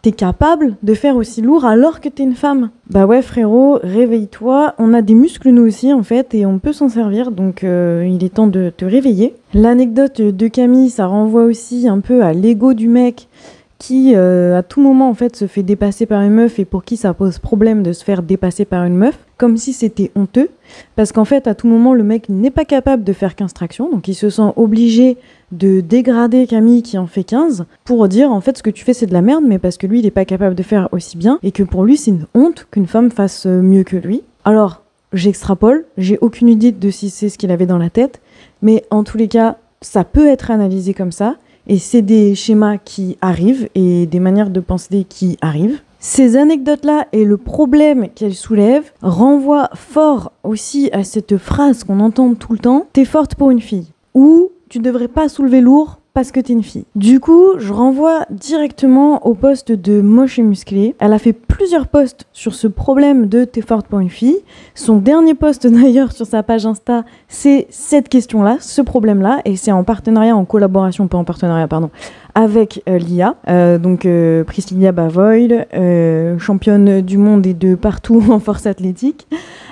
[0.01, 2.69] t'es capable de faire aussi lourd alors que t'es une femme.
[2.89, 4.73] Bah ouais, frérot, réveille-toi.
[4.77, 8.23] On a des muscles nous aussi en fait et on peut s'en servir donc il
[8.23, 9.35] est temps de te réveiller.
[9.53, 13.27] L'anecdote de Camille, ça renvoie aussi un peu à l'ego du mec
[13.81, 16.83] qui euh, à tout moment en fait se fait dépasser par une meuf et pour
[16.83, 20.51] qui ça pose problème de se faire dépasser par une meuf, comme si c'était honteux,
[20.95, 23.89] parce qu'en fait à tout moment le mec n'est pas capable de faire 15 tractions,
[23.89, 25.17] donc il se sent obligé
[25.51, 28.93] de dégrader Camille qui en fait 15 pour dire en fait ce que tu fais
[28.93, 31.17] c'est de la merde mais parce que lui il n'est pas capable de faire aussi
[31.17, 34.21] bien et que pour lui c'est une honte qu'une femme fasse mieux que lui.
[34.45, 38.21] Alors j'extrapole, j'ai aucune idée de si c'est ce qu'il avait dans la tête,
[38.61, 41.37] mais en tous les cas ça peut être analysé comme ça
[41.71, 45.79] et c'est des schémas qui arrivent et des manières de penser qui arrivent.
[45.99, 52.33] Ces anecdotes-là et le problème qu'elles soulèvent renvoient fort aussi à cette phrase qu'on entend
[52.33, 53.87] tout le temps T'es forte pour une fille.
[54.15, 56.85] Ou tu devrais pas soulever lourd parce que t'es une fille.
[56.95, 60.95] Du coup, je renvoie directement au poste de moche et musclé.
[60.99, 64.39] Elle a fait plusieurs posts sur ce problème de t'es forte pour une fille.
[64.75, 69.71] Son dernier post d'ailleurs sur sa page Insta, c'est cette question-là, ce problème-là, et c'est
[69.71, 71.89] en partenariat, en collaboration, pas en partenariat, pardon,
[72.35, 73.35] avec euh, l'IA.
[73.47, 75.65] Euh, donc euh, Priscilla Bavoil,
[76.39, 79.27] championne du monde et de partout en force athlétique.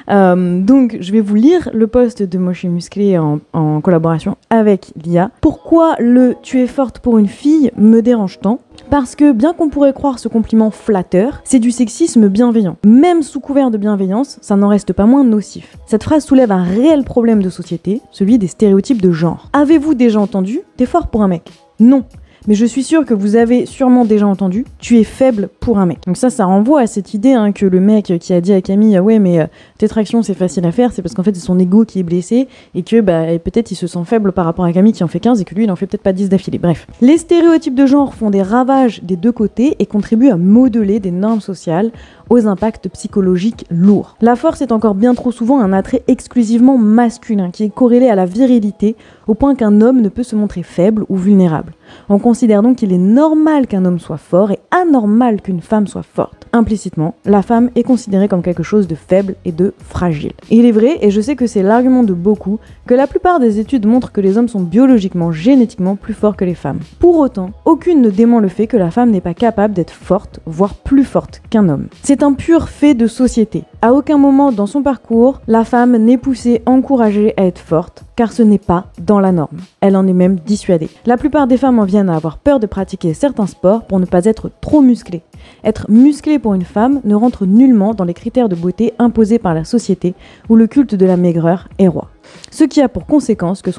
[0.10, 5.32] Donc je vais vous lire le post de Moche Musclé en, en collaboration avec l'IA.
[5.41, 8.60] Pourquoi le tu es forte pour une fille me dérange tant?
[8.89, 12.78] Parce que bien qu'on pourrait croire ce compliment flatteur, c'est du sexisme bienveillant.
[12.86, 15.78] Même sous couvert de bienveillance, ça n'en reste pas moins nocif.
[15.86, 19.50] Cette phrase soulève un réel problème de société, celui des stéréotypes de genre.
[19.54, 21.52] Avez-vous déjà entendu T'es fort pour un mec?
[21.80, 22.04] Non.
[22.47, 25.86] Mais je suis sûre que vous avez sûrement déjà entendu tu es faible pour un
[25.86, 25.99] mec.
[26.06, 28.62] Donc ça, ça renvoie à cette idée hein, que le mec qui a dit à
[28.62, 29.47] Camille ouais mais euh,
[29.78, 32.04] tes tractions c'est facile à faire, c'est parce qu'en fait c'est son ego qui est
[32.04, 35.08] blessé et que bah, peut-être il se sent faible par rapport à Camille qui en
[35.08, 36.58] fait 15 et que lui il en fait peut-être pas 10 d'affilée.
[36.58, 40.99] Bref, les stéréotypes de genre font des ravages des deux côtés et contribuent à modeler
[40.99, 41.91] des normes sociales
[42.30, 44.15] aux impacts psychologiques lourds.
[44.21, 48.15] La force est encore bien trop souvent un attrait exclusivement masculin qui est corrélé à
[48.15, 48.95] la virilité
[49.30, 51.74] au point qu'un homme ne peut se montrer faible ou vulnérable.
[52.10, 56.04] On considère donc qu'il est normal qu'un homme soit fort et anormal qu'une femme soit
[56.04, 56.48] forte.
[56.52, 60.34] Implicitement, la femme est considérée comme quelque chose de faible et de fragile.
[60.50, 63.60] il est vrai, et je sais que c'est l'argument de beaucoup, que la plupart des
[63.60, 66.80] études montrent que les hommes sont biologiquement, génétiquement plus forts que les femmes.
[66.98, 70.39] Pour autant, aucune ne dément le fait que la femme n'est pas capable d'être forte,
[70.48, 71.88] voire plus forte qu'un homme.
[72.02, 73.63] C'est un pur fait de société.
[73.82, 78.34] À aucun moment dans son parcours, la femme n'est poussée, encouragée à être forte, car
[78.34, 79.60] ce n'est pas dans la norme.
[79.80, 80.89] Elle en est même dissuadée.
[81.06, 84.06] La plupart des femmes en viennent à avoir peur de pratiquer certains sports pour ne
[84.06, 85.22] pas être trop musclées.
[85.63, 89.54] Être musclé pour une femme ne rentre nullement dans les critères de beauté imposés par
[89.54, 90.13] la société
[90.50, 92.10] où le culte de la maigreur est roi.
[92.52, 93.72] Ce qui a pour conséquence que,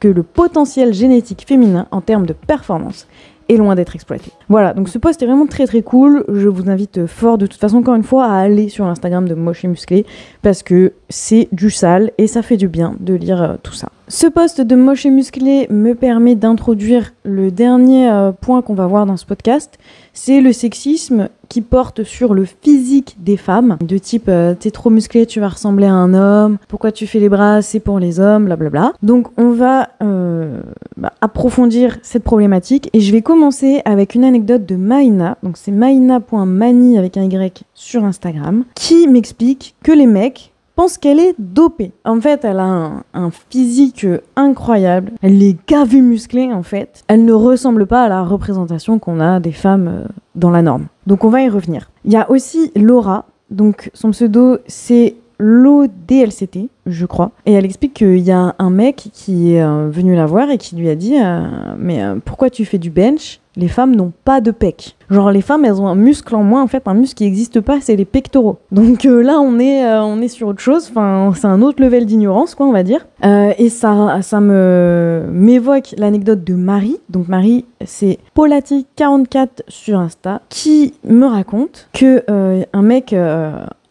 [0.00, 3.06] que le potentiel génétique féminin en termes de performance
[3.48, 4.30] est loin d'être exploité.
[4.48, 6.24] Voilà, donc ce post est vraiment très très cool.
[6.28, 9.34] Je vous invite fort de toute façon encore une fois à aller sur l'Instagram de
[9.34, 10.06] Moche Musclé
[10.42, 13.90] parce que c'est du sale et ça fait du bien de lire euh, tout ça.
[14.08, 18.86] Ce post de Moche et Musclé me permet d'introduire le dernier euh, point qu'on va
[18.86, 19.78] voir dans ce podcast,
[20.12, 24.90] c'est le sexisme qui porte sur le physique des femmes, de type euh, t'es trop
[24.90, 28.20] musclé, tu vas ressembler à un homme, pourquoi tu fais les bras, c'est pour les
[28.20, 28.92] hommes, blablabla.
[29.02, 30.60] Donc on va euh,
[30.98, 32.90] bah, approfondir cette problématique.
[32.92, 37.64] Et je vais commencer avec une anecdote de Maïna, donc c'est maïna.mani avec un Y
[37.72, 41.92] sur Instagram, qui m'explique que les mecs pense qu'elle est dopée.
[42.04, 44.06] En fait, elle a un, physique
[44.36, 45.12] incroyable.
[45.22, 47.02] Elle est gavée musclée, en fait.
[47.08, 50.86] Elle ne ressemble pas à la représentation qu'on a des femmes euh, dans la norme.
[51.06, 51.90] Donc on va y revenir.
[52.04, 53.26] Il y a aussi Laura.
[53.50, 57.32] Donc son pseudo, c'est l'ODLCT, je crois.
[57.46, 60.58] Et elle explique qu'il y a un mec qui est euh, venu la voir et
[60.58, 63.40] qui lui a dit euh, Mais pourquoi tu fais du bench?
[63.56, 64.96] Les femmes n'ont pas de pec.
[65.10, 67.60] Genre les femmes, elles ont un muscle en moins, en fait, un muscle qui n'existe
[67.60, 68.58] pas, c'est les pectoraux.
[68.72, 71.82] Donc euh, là, on est, euh, on est sur autre chose, enfin, c'est un autre
[71.82, 73.06] level d'ignorance, quoi, on va dire.
[73.24, 76.98] Euh, et ça, ça me m'évoque l'anecdote de Marie.
[77.10, 82.24] Donc Marie, c'est Polati44 sur Insta, qui me raconte que
[82.72, 83.14] un mec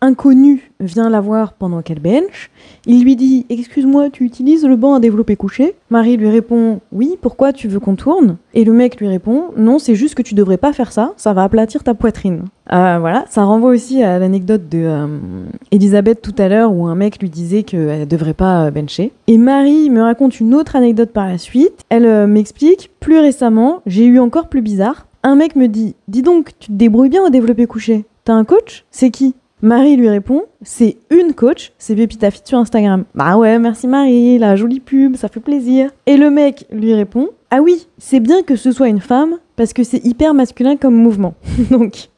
[0.04, 2.52] inconnu vient la voir pendant qu'elle bench.
[2.86, 5.76] Il lui dit Excuse-moi, tu utilises le banc à développer couché?
[5.90, 8.38] Marie lui répond Oui, pourquoi tu veux qu'on tourne?
[8.54, 11.34] Et le mec lui répond Non, c'est juste que tu devrais pas faire ça, ça
[11.34, 12.44] va aplatir ta poitrine.
[12.74, 17.20] Euh, voilà, ça renvoie aussi à l'anecdote de euh, tout à l'heure où un mec
[17.22, 19.14] lui disait qu'elle devrait pas euh, bencher.
[19.28, 21.82] Et Marie me raconte une autre anecdote par la suite.
[21.90, 25.08] Elle m'explique Plus récemment, j'ai eu encore plus bizarre.
[25.24, 28.44] Un mec me dit Dis donc, tu te débrouilles bien au développé couché T'as un
[28.44, 28.86] coach?
[28.92, 33.06] C'est qui Marie lui répond C'est une coach, c'est Pépita Fit sur Instagram.
[33.16, 35.90] Bah ouais, merci Marie, la jolie pub, ça fait plaisir.
[36.06, 39.72] Et le mec lui répond Ah oui, c'est bien que ce soit une femme parce
[39.72, 41.36] que c'est hyper masculin comme mouvement.
[41.72, 42.10] Donc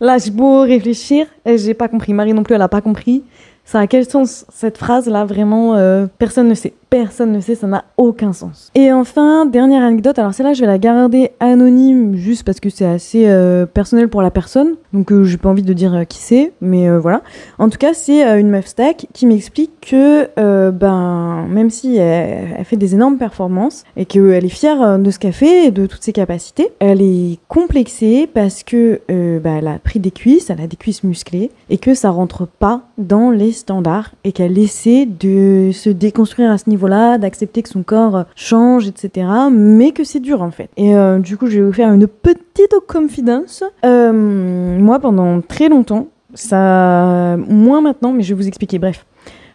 [0.00, 2.14] là, j'ai beau réfléchir, j'ai pas compris.
[2.14, 3.24] Marie non plus, elle a pas compris.
[3.66, 7.54] Ça a quel sens cette phrase là Vraiment, euh, personne ne sait personne ne sait,
[7.54, 8.70] ça n'a aucun sens.
[8.74, 12.86] Et enfin, dernière anecdote, alors celle-là je vais la garder anonyme juste parce que c'est
[12.86, 16.18] assez euh, personnel pour la personne, donc euh, j'ai pas envie de dire euh, qui
[16.18, 17.22] c'est, mais voilà.
[17.58, 20.28] En tout cas, c'est une meuf stack qui m'explique que
[20.70, 25.32] ben même si elle, fait des énormes performances et qu'elle est fière de ce qu'elle
[25.32, 30.00] fait et de toutes ses capacités, elle est complexée parce que ben, elle a pris
[30.00, 34.12] des cuisses, elle a des cuisses musclées et que ça rentre pas dans les standards
[34.24, 39.28] et qu'elle essaie de se déconstruire à ce niveau d'accepter que son corps change, etc.
[39.50, 40.70] Mais que c'est dur en fait.
[40.76, 43.64] Et euh, du coup, je vais vous faire une petite confidence.
[43.84, 48.78] Euh, moi, pendant très longtemps, ça, moins maintenant, mais je vais vous expliquer.
[48.78, 49.06] Bref,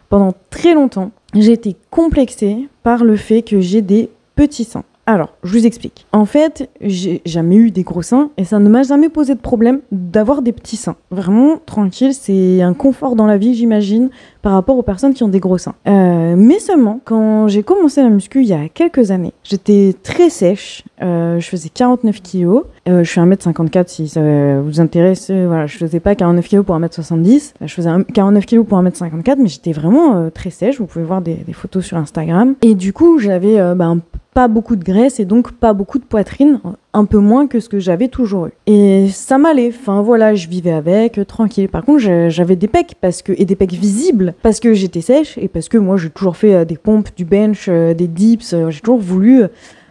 [0.08, 4.84] pendant très longtemps, j'ai été complexée par le fait que j'ai des petits seins.
[5.04, 6.06] Alors, je vous explique.
[6.12, 9.40] En fait, j'ai jamais eu des gros seins et ça ne m'a jamais posé de
[9.40, 10.94] problème d'avoir des petits seins.
[11.10, 14.10] Vraiment tranquille, c'est un confort dans la vie, j'imagine,
[14.42, 15.74] par rapport aux personnes qui ont des gros seins.
[15.86, 20.30] Euh, mais seulement, quand j'ai commencé la muscu il y a quelques années, j'étais très
[20.30, 24.20] sèche, euh, je faisais 49 kilos, euh, je suis 1m54 si ça
[24.60, 28.78] vous intéresse, voilà, je faisais pas 49 kilos pour 1m70, je faisais 49 kilos pour
[28.78, 32.54] 1m54, mais j'étais vraiment très sèche, vous pouvez voir des, photos sur Instagram.
[32.62, 33.94] Et du coup, j'avais bah,
[34.34, 36.60] pas beaucoup de graisse et donc pas beaucoup de poitrine,
[36.94, 38.52] un peu moins que ce que j'avais toujours eu.
[38.66, 41.68] Et ça m'allait, enfin voilà, je vivais avec, euh, tranquille.
[41.68, 45.38] Par contre, j'avais des pecs parce que, et des pecs visibles parce que j'étais sèche
[45.38, 48.54] et parce que moi j'ai toujours fait euh, des pompes, du bench, euh, des dips,
[48.68, 49.44] j'ai toujours voulu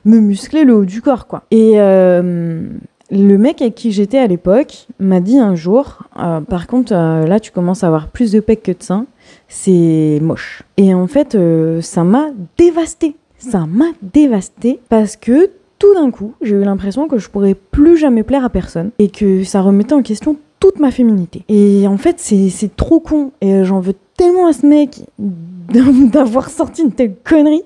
[0.05, 1.43] me muscler le haut du corps, quoi.
[1.51, 7.39] Et le mec avec qui j'étais à l'époque m'a dit un jour, par contre, là,
[7.39, 9.05] tu commences à avoir plus de pecs que de seins,
[9.47, 10.63] c'est moche.
[10.77, 11.37] Et en fait,
[11.81, 13.15] ça m'a dévasté.
[13.37, 17.97] Ça m'a dévasté parce que tout d'un coup, j'ai eu l'impression que je pourrais plus
[17.97, 21.43] jamais plaire à personne et que ça remettait en question toute ma féminité.
[21.49, 23.31] Et en fait, c'est trop con.
[23.41, 25.01] Et j'en veux tellement à ce mec
[26.13, 27.63] d'avoir sorti une telle connerie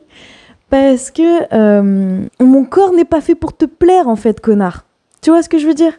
[0.70, 4.86] parce que euh, mon corps n'est pas fait pour te plaire, en fait, connard.
[5.22, 5.92] Tu vois ce que je veux dire?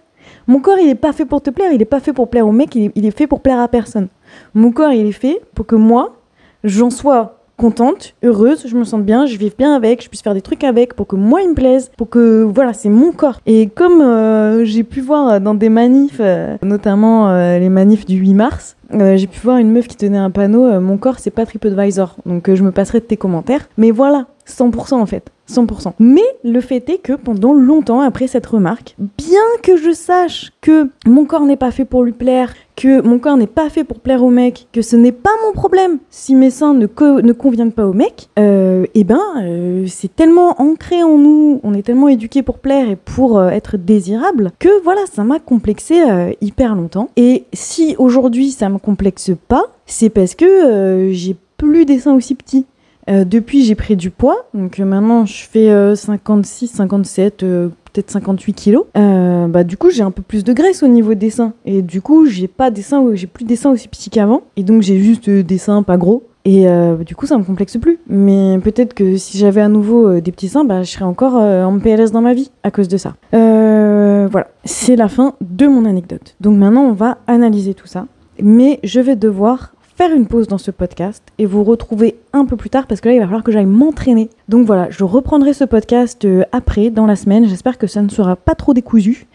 [0.46, 2.48] Mon corps, il est pas fait pour te plaire, il est pas fait pour plaire
[2.48, 4.08] au mec, il il est fait pour plaire à personne.
[4.54, 6.16] Mon corps, il est fait pour que moi,
[6.64, 10.34] j'en sois contente, heureuse, je me sente bien, je vive bien avec, je puisse faire
[10.34, 13.40] des trucs avec pour que moi il me plaise, pour que voilà, c'est mon corps.
[13.46, 18.16] Et comme euh, j'ai pu voir dans des manifs, euh, notamment euh, les manifs du
[18.16, 21.18] 8 mars, euh, j'ai pu voir une meuf qui tenait un panneau euh, Mon corps,
[21.18, 22.16] c'est pas TripAdvisor.
[22.24, 23.68] Donc euh, je me passerai de tes commentaires.
[23.76, 25.30] Mais voilà, 100% en fait.
[25.48, 25.92] 100%.
[26.00, 30.88] Mais le fait est que pendant longtemps après cette remarque, bien que je sache que
[31.06, 34.00] mon corps n'est pas fait pour lui plaire, que mon corps n'est pas fait pour
[34.00, 37.32] plaire au mec, que ce n'est pas mon problème si mes seins ne, co- ne
[37.32, 41.82] conviennent pas au mec, euh, eh ben euh, c'est tellement ancré en nous, on est
[41.82, 46.02] tellement éduqué pour plaire et pour euh, être désirable que voilà, ça m'a complexé
[46.40, 47.08] hyper longtemps.
[47.16, 52.34] Et si aujourd'hui ça me complexe pas, c'est parce que j'ai plus des seins aussi
[52.34, 52.66] petits.
[53.08, 54.46] Euh, depuis, j'ai pris du poids.
[54.54, 58.84] Donc euh, maintenant, je fais euh, 56, 57, euh, peut-être 58 kilos.
[58.94, 61.52] Bah, du coup, j'ai un peu plus de graisse au niveau des seins.
[61.64, 64.42] Et du coup, j'ai pas des seins, j'ai plus des seins aussi petits qu'avant.
[64.56, 66.24] Et donc, j'ai juste des seins pas gros.
[66.44, 66.66] Et
[67.04, 67.98] du coup, ça me complexe plus.
[68.08, 71.78] Mais peut-être que si j'avais à nouveau des petits seins, bah, je serais encore en
[71.78, 73.14] PLS dans ma vie à cause de ça.
[73.32, 76.36] Voilà, c'est la fin de mon anecdote.
[76.40, 78.06] Donc maintenant, on va analyser tout ça.
[78.42, 82.56] Mais je vais devoir faire une pause dans ce podcast et vous retrouver un peu
[82.56, 84.28] plus tard parce que là il va falloir que j'aille m'entraîner.
[84.48, 87.48] Donc voilà, je reprendrai ce podcast euh, après dans la semaine.
[87.48, 89.26] J'espère que ça ne sera pas trop décousu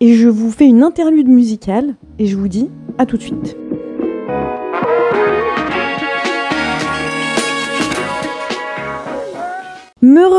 [0.00, 3.56] et je vous fais une interlude musicale et je vous dis à tout de suite.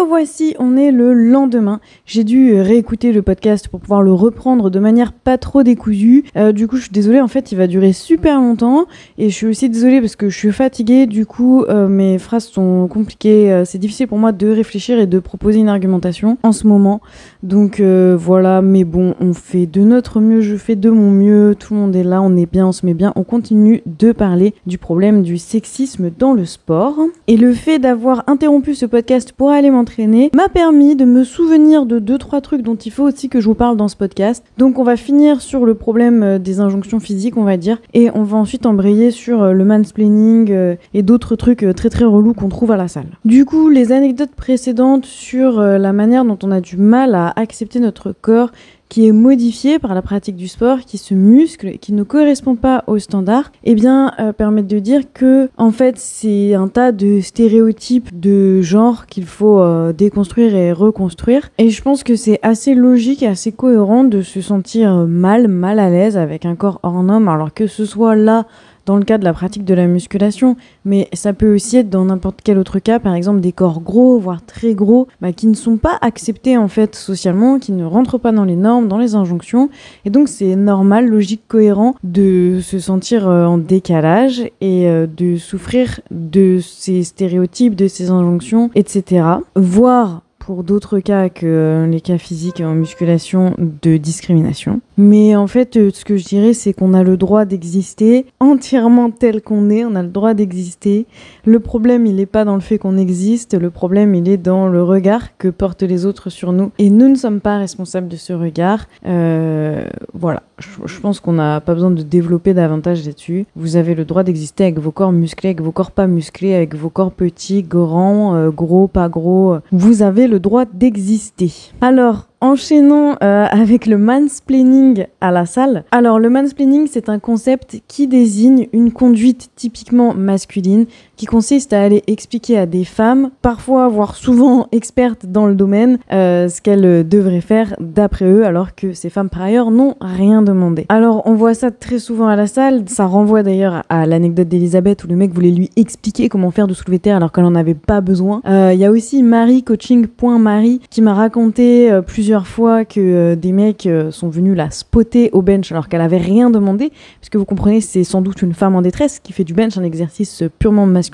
[0.09, 1.79] Revoici, on est le lendemain.
[2.07, 6.23] J'ai dû réécouter le podcast pour pouvoir le reprendre de manière pas trop décousue.
[6.35, 8.87] Euh, du coup, je suis désolée, en fait, il va durer super longtemps.
[9.19, 11.05] Et je suis aussi désolée parce que je suis fatiguée.
[11.05, 13.51] Du coup, euh, mes phrases sont compliquées.
[13.51, 17.01] Euh, c'est difficile pour moi de réfléchir et de proposer une argumentation en ce moment.
[17.43, 21.55] Donc voilà, mais bon, on fait de notre mieux, je fais de mon mieux.
[21.57, 23.13] Tout le monde est là, on est bien, on se met bien.
[23.15, 26.97] On continue de parler du problème du sexisme dans le sport.
[27.27, 31.85] Et le fait d'avoir interrompu ce podcast pour aller m'entraîner m'a permis de me souvenir
[31.85, 34.43] de deux trois trucs dont il faut aussi que je vous parle dans ce podcast.
[34.57, 38.09] Donc on va finir sur le problème euh, des injonctions physiques, on va dire, et
[38.13, 42.33] on va ensuite embrayer sur euh, le mansplaining euh, et d'autres trucs très très relous
[42.33, 43.07] qu'on trouve à la salle.
[43.25, 47.79] Du coup, les anecdotes précédentes sur la manière dont on a du mal à accepter
[47.79, 48.51] notre corps
[48.89, 52.83] qui est modifié par la pratique du sport, qui se muscle, qui ne correspond pas
[52.87, 57.19] aux standards, eh bien, euh, permettent de dire que, en fait, c'est un tas de
[57.21, 61.49] stéréotypes de genre qu'il faut euh, déconstruire et reconstruire.
[61.59, 65.79] Et je pense que c'est assez logique et assez cohérent de se sentir mal, mal
[65.79, 68.47] à l'aise avec un corps hors norme, alors que ce soit là
[68.89, 72.05] dans le cas de la pratique de la musculation, mais ça peut aussi être dans
[72.05, 75.53] n'importe quel autre cas, par exemple des corps gros, voire très gros, bah, qui ne
[75.53, 79.13] sont pas acceptés en fait socialement, qui ne rentrent pas dans les normes, dans les
[79.13, 79.69] injonctions,
[80.05, 85.37] et donc c'est normal, logique, cohérent de se sentir euh, en décalage et euh, de
[85.37, 89.23] souffrir de ces stéréotypes, de ces injonctions, etc.
[89.55, 94.81] Voire pour d'autres cas que euh, les cas physiques en musculation de discrimination.
[95.01, 99.11] Mais en fait, euh, ce que je dirais, c'est qu'on a le droit d'exister entièrement
[99.11, 101.05] tel qu'on est, on a le droit d'exister.
[101.45, 104.67] Le problème, il n'est pas dans le fait qu'on existe, le problème, il est dans
[104.67, 106.73] le regard que portent les autres sur nous.
[106.79, 108.87] Et nous ne sommes pas responsables de ce regard.
[109.05, 113.45] Euh, voilà, je, pense qu'on n'a pas besoin de développer davantage là-dessus.
[113.55, 116.75] Vous avez le droit d'exister avec vos corps musclés, avec vos corps pas musclés, avec
[116.75, 119.59] vos corps petits, grands, euh, gros, pas gros.
[119.71, 121.53] Vous avez le droit d'exister.
[121.79, 125.83] Alors, Enchaînons euh, avec le mansplaining à la salle.
[125.91, 130.85] Alors le mansplaining c'est un concept qui désigne une conduite typiquement masculine
[131.19, 135.99] qui consiste à aller expliquer à des femmes, parfois voire souvent expertes dans le domaine,
[136.13, 139.95] euh, ce qu'elles euh, devraient faire d'après eux alors que ces femmes par ailleurs n'ont
[139.99, 140.85] rien demandé.
[140.87, 145.03] Alors on voit ça très souvent à la salle, ça renvoie d'ailleurs à l'anecdote d'Elisabeth
[145.03, 147.73] où le mec voulait lui expliquer comment faire de soulever terre alors qu'elle en avait
[147.73, 148.41] pas besoin.
[148.47, 153.89] Euh, Il y a aussi Marie, coaching.marie, qui m'a raconté plusieurs fois que des mecs
[154.11, 158.05] sont venus la spotter au bench alors qu'elle avait rien demandé, puisque vous comprenez, c'est
[158.05, 161.08] sans doute une femme en détresse qui fait du bench un exercice purement masculin.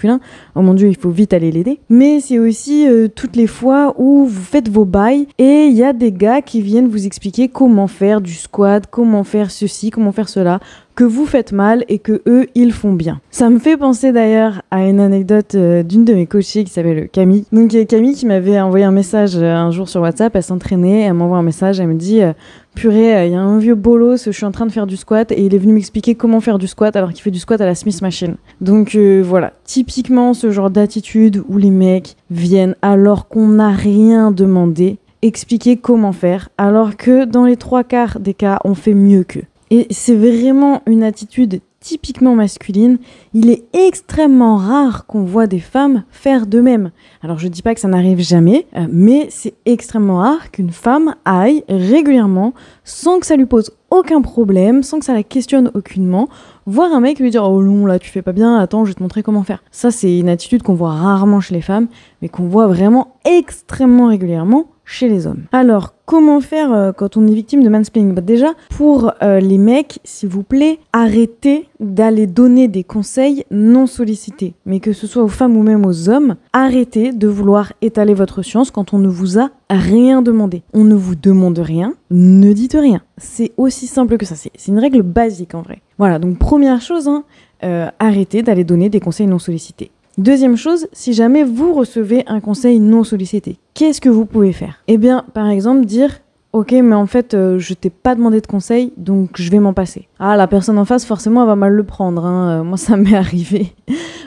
[0.56, 1.80] Oh mon dieu, il faut vite aller l'aider.
[1.90, 5.84] Mais c'est aussi euh, toutes les fois où vous faites vos bails et il y
[5.84, 10.12] a des gars qui viennent vous expliquer comment faire du squat, comment faire ceci, comment
[10.12, 10.60] faire cela,
[10.96, 13.20] que vous faites mal et que eux ils font bien.
[13.30, 17.10] Ça me fait penser d'ailleurs à une anecdote euh, d'une de mes coachées qui s'appelle
[17.10, 17.46] Camille.
[17.52, 21.02] Donc a Camille qui m'avait envoyé un message euh, un jour sur WhatsApp, elle s'entraînait,
[21.02, 22.32] elle m'envoie un message, elle me dit euh,
[22.76, 24.98] purée, euh, il y a un vieux bolos, je suis en train de faire du
[24.98, 27.60] squat et il est venu m'expliquer comment faire du squat alors qu'il fait du squat
[27.62, 28.36] à la Smith Machine.
[28.62, 34.32] Donc euh, voilà, typiquement ce genre d'attitude où les mecs viennent alors qu'on n'a rien
[34.32, 39.24] demandé expliquer comment faire alors que dans les trois quarts des cas on fait mieux
[39.24, 39.46] qu'eux.
[39.72, 42.98] Et c'est vraiment une attitude typiquement masculine.
[43.36, 46.90] Il est extrêmement rare qu'on voit des femmes faire de même.
[47.22, 51.14] Alors je dis pas que ça n'arrive jamais, euh, mais c'est extrêmement rare qu'une femme
[51.26, 56.28] aille régulièrement, sans que ça lui pose aucun problème, sans que ça la questionne aucunement,
[56.66, 58.96] voir un mec lui dire oh non là tu fais pas bien, attends je vais
[58.96, 59.64] te montrer comment faire.
[59.72, 61.88] Ça c'est une attitude qu'on voit rarement chez les femmes,
[62.22, 65.46] mais qu'on voit vraiment extrêmement régulièrement chez les hommes.
[65.52, 68.14] Alors, comment faire euh, quand on est victime de mansplaining?
[68.14, 73.88] Bah, Déjà, pour euh, les mecs, s'il vous plaît, arrêtez d'aller donner des conseils non
[73.88, 74.54] sollicités.
[74.66, 78.44] Mais que ce soit aux femmes ou même aux hommes, arrêtez de vouloir étaler votre
[78.44, 80.64] science quand on ne vous a rien demandé.
[80.74, 83.02] On ne vous demande rien, ne dites rien.
[83.18, 84.36] C'est aussi simple que ça.
[84.36, 85.82] C'est c'est une règle basique en vrai.
[85.98, 87.24] Voilà, donc première chose, hein,
[87.64, 89.92] euh, arrêtez d'aller donner des conseils non sollicités.
[90.18, 94.82] Deuxième chose, si jamais vous recevez un conseil non sollicité, qu'est-ce que vous pouvez faire?
[94.88, 96.22] Eh bien, par exemple, dire
[96.54, 99.74] Ok, mais en fait, euh, je t'ai pas demandé de conseil, donc je vais m'en
[99.74, 100.08] passer.
[100.20, 102.26] Ah, la personne en face, forcément, elle va mal le prendre.
[102.26, 102.60] hein.
[102.60, 103.74] Euh, moi, ça m'est arrivé.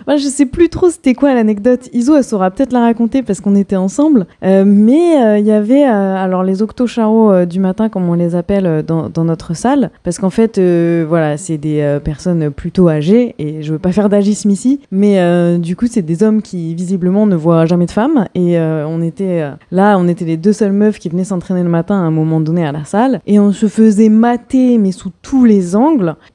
[0.07, 1.89] Moi, je sais plus trop c'était quoi l'anecdote.
[1.93, 4.27] Iso, elle saura peut-être la raconter parce qu'on était ensemble.
[4.43, 8.15] Euh, mais euh, il y avait euh, alors les octo-charros euh, du matin, comme on
[8.15, 9.91] les appelle euh, dans, dans notre salle.
[10.05, 13.35] Parce qu'en fait, euh, voilà, c'est des euh, personnes plutôt âgées.
[13.39, 14.81] Et je veux pas faire d'agisme ici.
[14.91, 18.27] Mais euh, du coup, c'est des hommes qui, visiblement, ne voient jamais de femmes.
[18.35, 21.63] Et euh, on était euh, là, on était les deux seules meufs qui venaient s'entraîner
[21.63, 23.21] le matin à un moment donné à la salle.
[23.27, 25.78] Et on se faisait mater, mais sous tous les angles.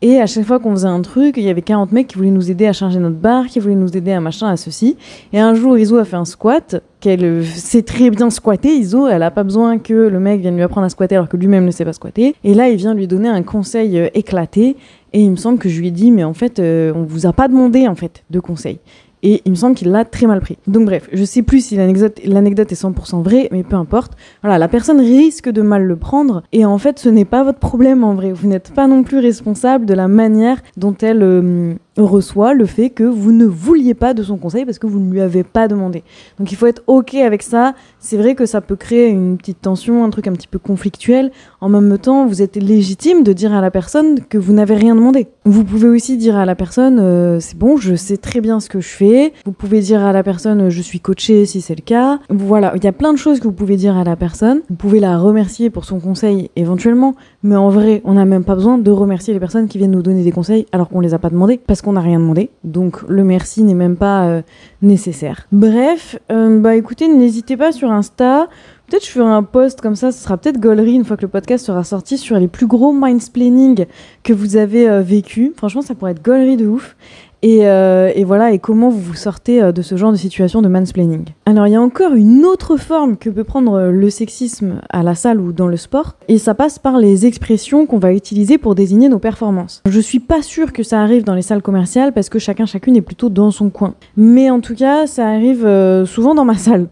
[0.02, 2.30] Et à chaque fois qu'on faisait un truc, il y avait 40 mecs qui voulaient
[2.30, 4.98] nous aider à charger notre barre, qui voulaient nous aider à machin, à ceci.
[5.32, 9.24] Et un jour, Iso a fait un squat qu'elle sait très bien squatter, Iso, elle
[9.24, 11.72] a pas besoin que le mec vienne lui apprendre à squatter alors que lui-même ne
[11.72, 12.36] sait pas squatter.
[12.44, 14.78] Et là, il vient lui donner un conseil euh, éclaté.
[15.12, 17.26] Et il me semble que je lui ai dit, mais en fait, euh, on vous
[17.26, 18.80] a pas demandé en fait de conseil.
[19.24, 20.57] Et il me semble qu'il l'a très mal pris.
[20.67, 24.13] Donc bref, je sais plus si l'anecdote est 100% vraie, mais peu importe.
[24.41, 26.43] Voilà, la personne risque de mal le prendre.
[26.51, 28.32] Et en fait, ce n'est pas votre problème en vrai.
[28.34, 32.89] Vous n'êtes pas non plus responsable de la manière dont elle euh, reçoit le fait
[32.89, 35.68] que vous ne vouliez pas de son conseil parce que vous ne lui avez pas
[35.68, 36.04] demandé.
[36.39, 37.74] Donc il faut être OK avec ça.
[38.00, 41.32] C'est vrai que ça peut créer une petite tension, un truc un petit peu conflictuel.
[41.62, 44.96] En même temps, vous êtes légitime de dire à la personne que vous n'avez rien
[44.96, 45.28] demandé.
[45.46, 48.70] Vous pouvez aussi dire à la personne euh, c'est bon, je sais très bien ce
[48.70, 49.34] que je fais.
[49.46, 52.20] Vous pouvez dire à la personne je suis coaché si c'est le cas.
[52.30, 54.62] Voilà, il y a plein de choses que vous pouvez dire à la personne.
[54.70, 58.56] Vous pouvez la remercier pour son conseil éventuellement, mais en vrai, on n'a même pas
[58.56, 61.20] besoin de remercier les personnes qui viennent nous donner des conseils alors qu'on les a
[61.20, 62.50] pas demandés parce qu'on n'a rien demandé.
[62.64, 64.42] Donc le merci n'est même pas euh,
[64.82, 65.48] nécessaire.
[65.52, 68.48] Bref, euh, bah écoutez, n'hésitez pas sur Insta.
[68.88, 71.28] Peut-être je ferai un post comme ça, ce sera peut-être Gollery une fois que le
[71.28, 73.86] podcast sera sorti sur les plus gros mindsplaining
[74.24, 75.54] que vous avez euh, vécu.
[75.56, 76.96] Franchement, ça pourrait être Gollery de ouf.
[77.44, 80.62] Et, euh, et voilà, et comment vous vous sortez euh, de ce genre de situation
[80.62, 81.26] de mansplaining?
[81.46, 85.04] Alors, il y a encore une autre forme que peut prendre euh, le sexisme à
[85.04, 88.58] la salle ou dans le sport, et ça passe par les expressions qu'on va utiliser
[88.58, 89.84] pour désigner nos performances.
[89.86, 92.96] Je suis pas sûre que ça arrive dans les salles commerciales parce que chacun chacune
[92.96, 93.96] est plutôt dans son coin.
[94.16, 95.68] Mais en tout cas, ça arrive
[96.06, 96.88] souvent dans ma salle.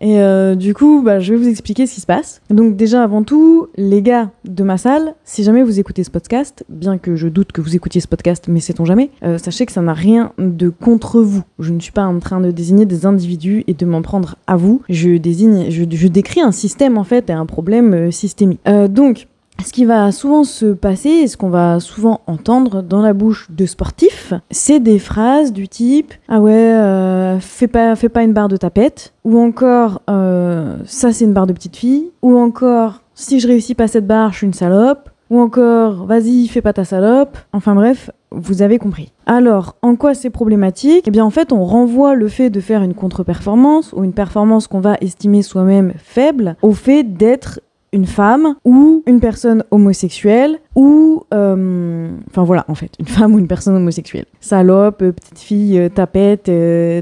[0.00, 2.40] Et euh, du coup, bah, je vais vous expliquer ce qui se passe.
[2.50, 6.64] Donc déjà, avant tout, les gars de ma salle, si jamais vous écoutez ce podcast,
[6.68, 9.72] bien que je doute que vous écoutiez ce podcast, mais sait-on jamais, euh, sachez que
[9.72, 11.42] ça n'a rien de contre vous.
[11.58, 14.56] Je ne suis pas en train de désigner des individus et de m'en prendre à
[14.56, 14.82] vous.
[14.88, 18.60] Je désigne, je, décris un système en fait et un problème euh, systémique.
[18.88, 19.26] Donc,
[19.64, 23.48] ce qui va souvent se passer et ce qu'on va souvent entendre dans la bouche
[23.50, 28.56] de sportifs, c'est des phrases du type Ah ouais, euh, fais, pas, une barre de
[28.56, 33.48] tapette, ou encore euh, Ça c'est une barre de petite fille, ou encore Si je
[33.48, 37.38] réussis pas cette barre, je suis une salope, ou encore Vas-y, fais pas ta salope.
[37.52, 39.12] Enfin bref, vous avez compris.
[39.26, 41.04] Alors, en quoi c'est problématique?
[41.06, 44.66] Eh bien, en fait, on renvoie le fait de faire une contre-performance ou une performance
[44.66, 47.60] qu'on va estimer soi-même faible au fait d'être
[47.92, 53.38] une femme ou une personne homosexuelle ou euh, enfin voilà en fait une femme ou
[53.38, 56.50] une personne homosexuelle salope euh, petite fille euh, tapette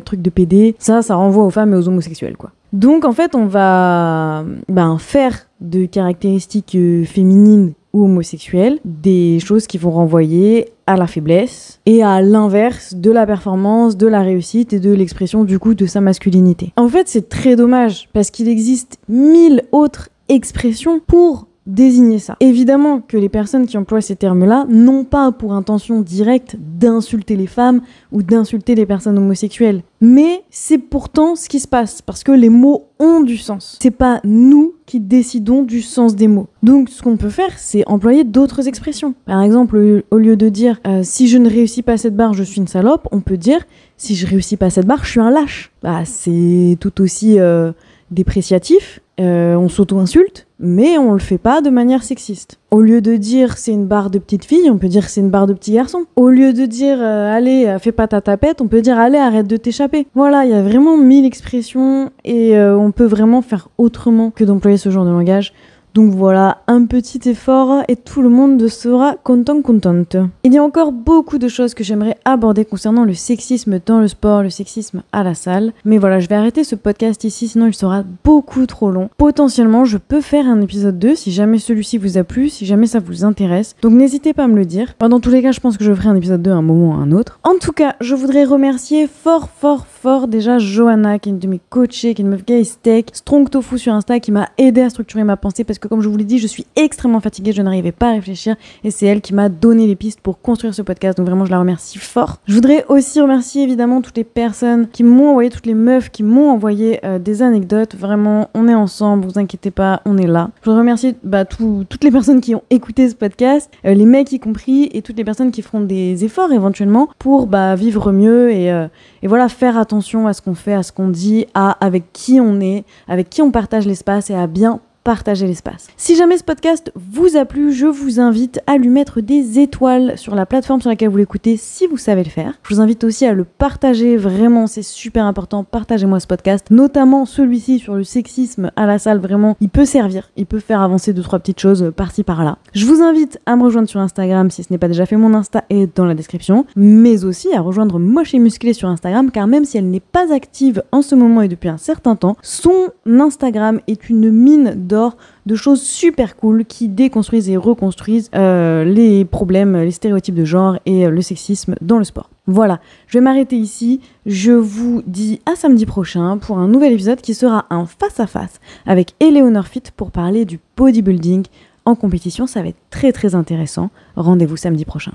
[0.04, 3.34] truc de PD ça ça renvoie aux femmes et aux homosexuels quoi Donc en fait,
[3.34, 6.76] on va ben, faire de caractéristiques
[7.06, 13.10] féminines ou homosexuelles des choses qui vont renvoyer à la faiblesse et à l'inverse de
[13.10, 16.72] la performance, de la réussite et de l'expression du coup de sa masculinité.
[16.76, 22.36] En fait, c'est très dommage parce qu'il existe mille autres expressions pour désigner ça.
[22.40, 27.46] Évidemment que les personnes qui emploient ces termes-là n'ont pas pour intention directe d'insulter les
[27.46, 29.82] femmes ou d'insulter les personnes homosexuelles.
[30.00, 33.78] Mais c'est pourtant ce qui se passe parce que les mots ont du sens.
[33.80, 36.48] C'est pas nous qui décidons du sens des mots.
[36.62, 39.14] Donc ce qu'on peut faire, c'est employer d'autres expressions.
[39.26, 42.42] Par exemple, au lieu de dire euh, si je ne réussis pas cette barre, je
[42.42, 43.60] suis une salope, on peut dire
[43.98, 45.70] si je réussis pas cette barre, je suis un lâche.
[45.82, 47.72] Bah, c'est tout aussi euh,
[48.10, 52.58] dépréciatif euh, on s'auto-insulte, mais on le fait pas de manière sexiste.
[52.70, 55.30] Au lieu de dire c'est une barre de petite fille, on peut dire c'est une
[55.30, 56.04] barre de petit garçon.
[56.16, 59.18] Au lieu de dire euh, allez, euh, fais pas ta tapette, on peut dire allez,
[59.18, 60.06] arrête de t'échapper.
[60.14, 64.76] Voilà, il y a vraiment mille expressions et on peut vraiment faire autrement que d'employer
[64.76, 65.52] ce genre de langage.
[65.98, 70.14] Donc voilà, un petit effort et tout le monde sera content contente.
[70.44, 74.06] Il y a encore beaucoup de choses que j'aimerais aborder concernant le sexisme dans le
[74.06, 75.72] sport, le sexisme à la salle.
[75.84, 79.10] Mais voilà, je vais arrêter ce podcast ici, sinon il sera beaucoup trop long.
[79.16, 82.86] Potentiellement, je peux faire un épisode 2 si jamais celui-ci vous a plu, si jamais
[82.86, 83.74] ça vous intéresse.
[83.82, 84.94] Donc n'hésitez pas à me le dire.
[85.00, 86.90] dans tous les cas, je pense que je ferai un épisode 2 à un moment
[86.90, 87.40] ou à un autre.
[87.42, 89.97] En tout cas, je voudrais remercier fort, fort, fort
[90.28, 93.50] déjà Johanna, qui est une de mes coachées, qui est une meuf gay steak, Strong
[93.50, 96.16] Tofu sur Insta, qui m'a aidé à structurer ma pensée parce que comme je vous
[96.16, 99.34] l'ai dit, je suis extrêmement fatiguée, je n'arrivais pas à réfléchir et c'est elle qui
[99.34, 101.18] m'a donné les pistes pour construire ce podcast.
[101.18, 102.36] Donc vraiment, je la remercie fort.
[102.46, 106.22] Je voudrais aussi remercier évidemment toutes les personnes qui m'ont envoyé, toutes les meufs qui
[106.22, 107.94] m'ont envoyé euh, des anecdotes.
[107.96, 110.50] Vraiment, on est ensemble, vous inquiétez pas, on est là.
[110.60, 114.32] Je voudrais remercier bah, toutes les personnes qui ont écouté ce podcast, euh, les mecs
[114.32, 118.50] y compris, et toutes les personnes qui feront des efforts éventuellement pour bah, vivre mieux
[118.50, 118.86] et, euh,
[119.22, 122.40] et voilà, faire attention à ce qu'on fait, à ce qu'on dit, à avec qui
[122.40, 125.86] on est, avec qui on partage l'espace et à bien partager l'espace.
[125.96, 130.18] Si jamais ce podcast vous a plu, je vous invite à lui mettre des étoiles
[130.18, 132.52] sur la plateforme sur laquelle vous l'écoutez si vous savez le faire.
[132.62, 137.24] Je vous invite aussi à le partager, vraiment c'est super important, partagez-moi ce podcast, notamment
[137.24, 141.14] celui-ci sur le sexisme à la salle, vraiment il peut servir, il peut faire avancer
[141.14, 142.58] deux trois petites choses par-ci par-là.
[142.74, 145.32] Je vous invite à me rejoindre sur Instagram si ce n'est pas déjà fait, mon
[145.32, 149.46] Insta est dans la description, mais aussi à rejoindre Moche et Musclé sur Instagram car
[149.46, 152.90] même si elle n'est pas active en ce moment et depuis un certain temps, son
[153.06, 154.97] Instagram est une mine d'or
[155.46, 160.78] de choses super cool qui déconstruisent et reconstruisent euh, les problèmes, les stéréotypes de genre
[160.86, 162.30] et euh, le sexisme dans le sport.
[162.46, 164.00] Voilà, je vais m'arrêter ici.
[164.26, 169.14] Je vous dis à samedi prochain pour un nouvel épisode qui sera un face-à-face avec
[169.20, 171.44] Eleonore Fit pour parler du bodybuilding
[171.84, 172.46] en compétition.
[172.46, 173.90] Ça va être très très intéressant.
[174.16, 175.12] Rendez-vous samedi prochain.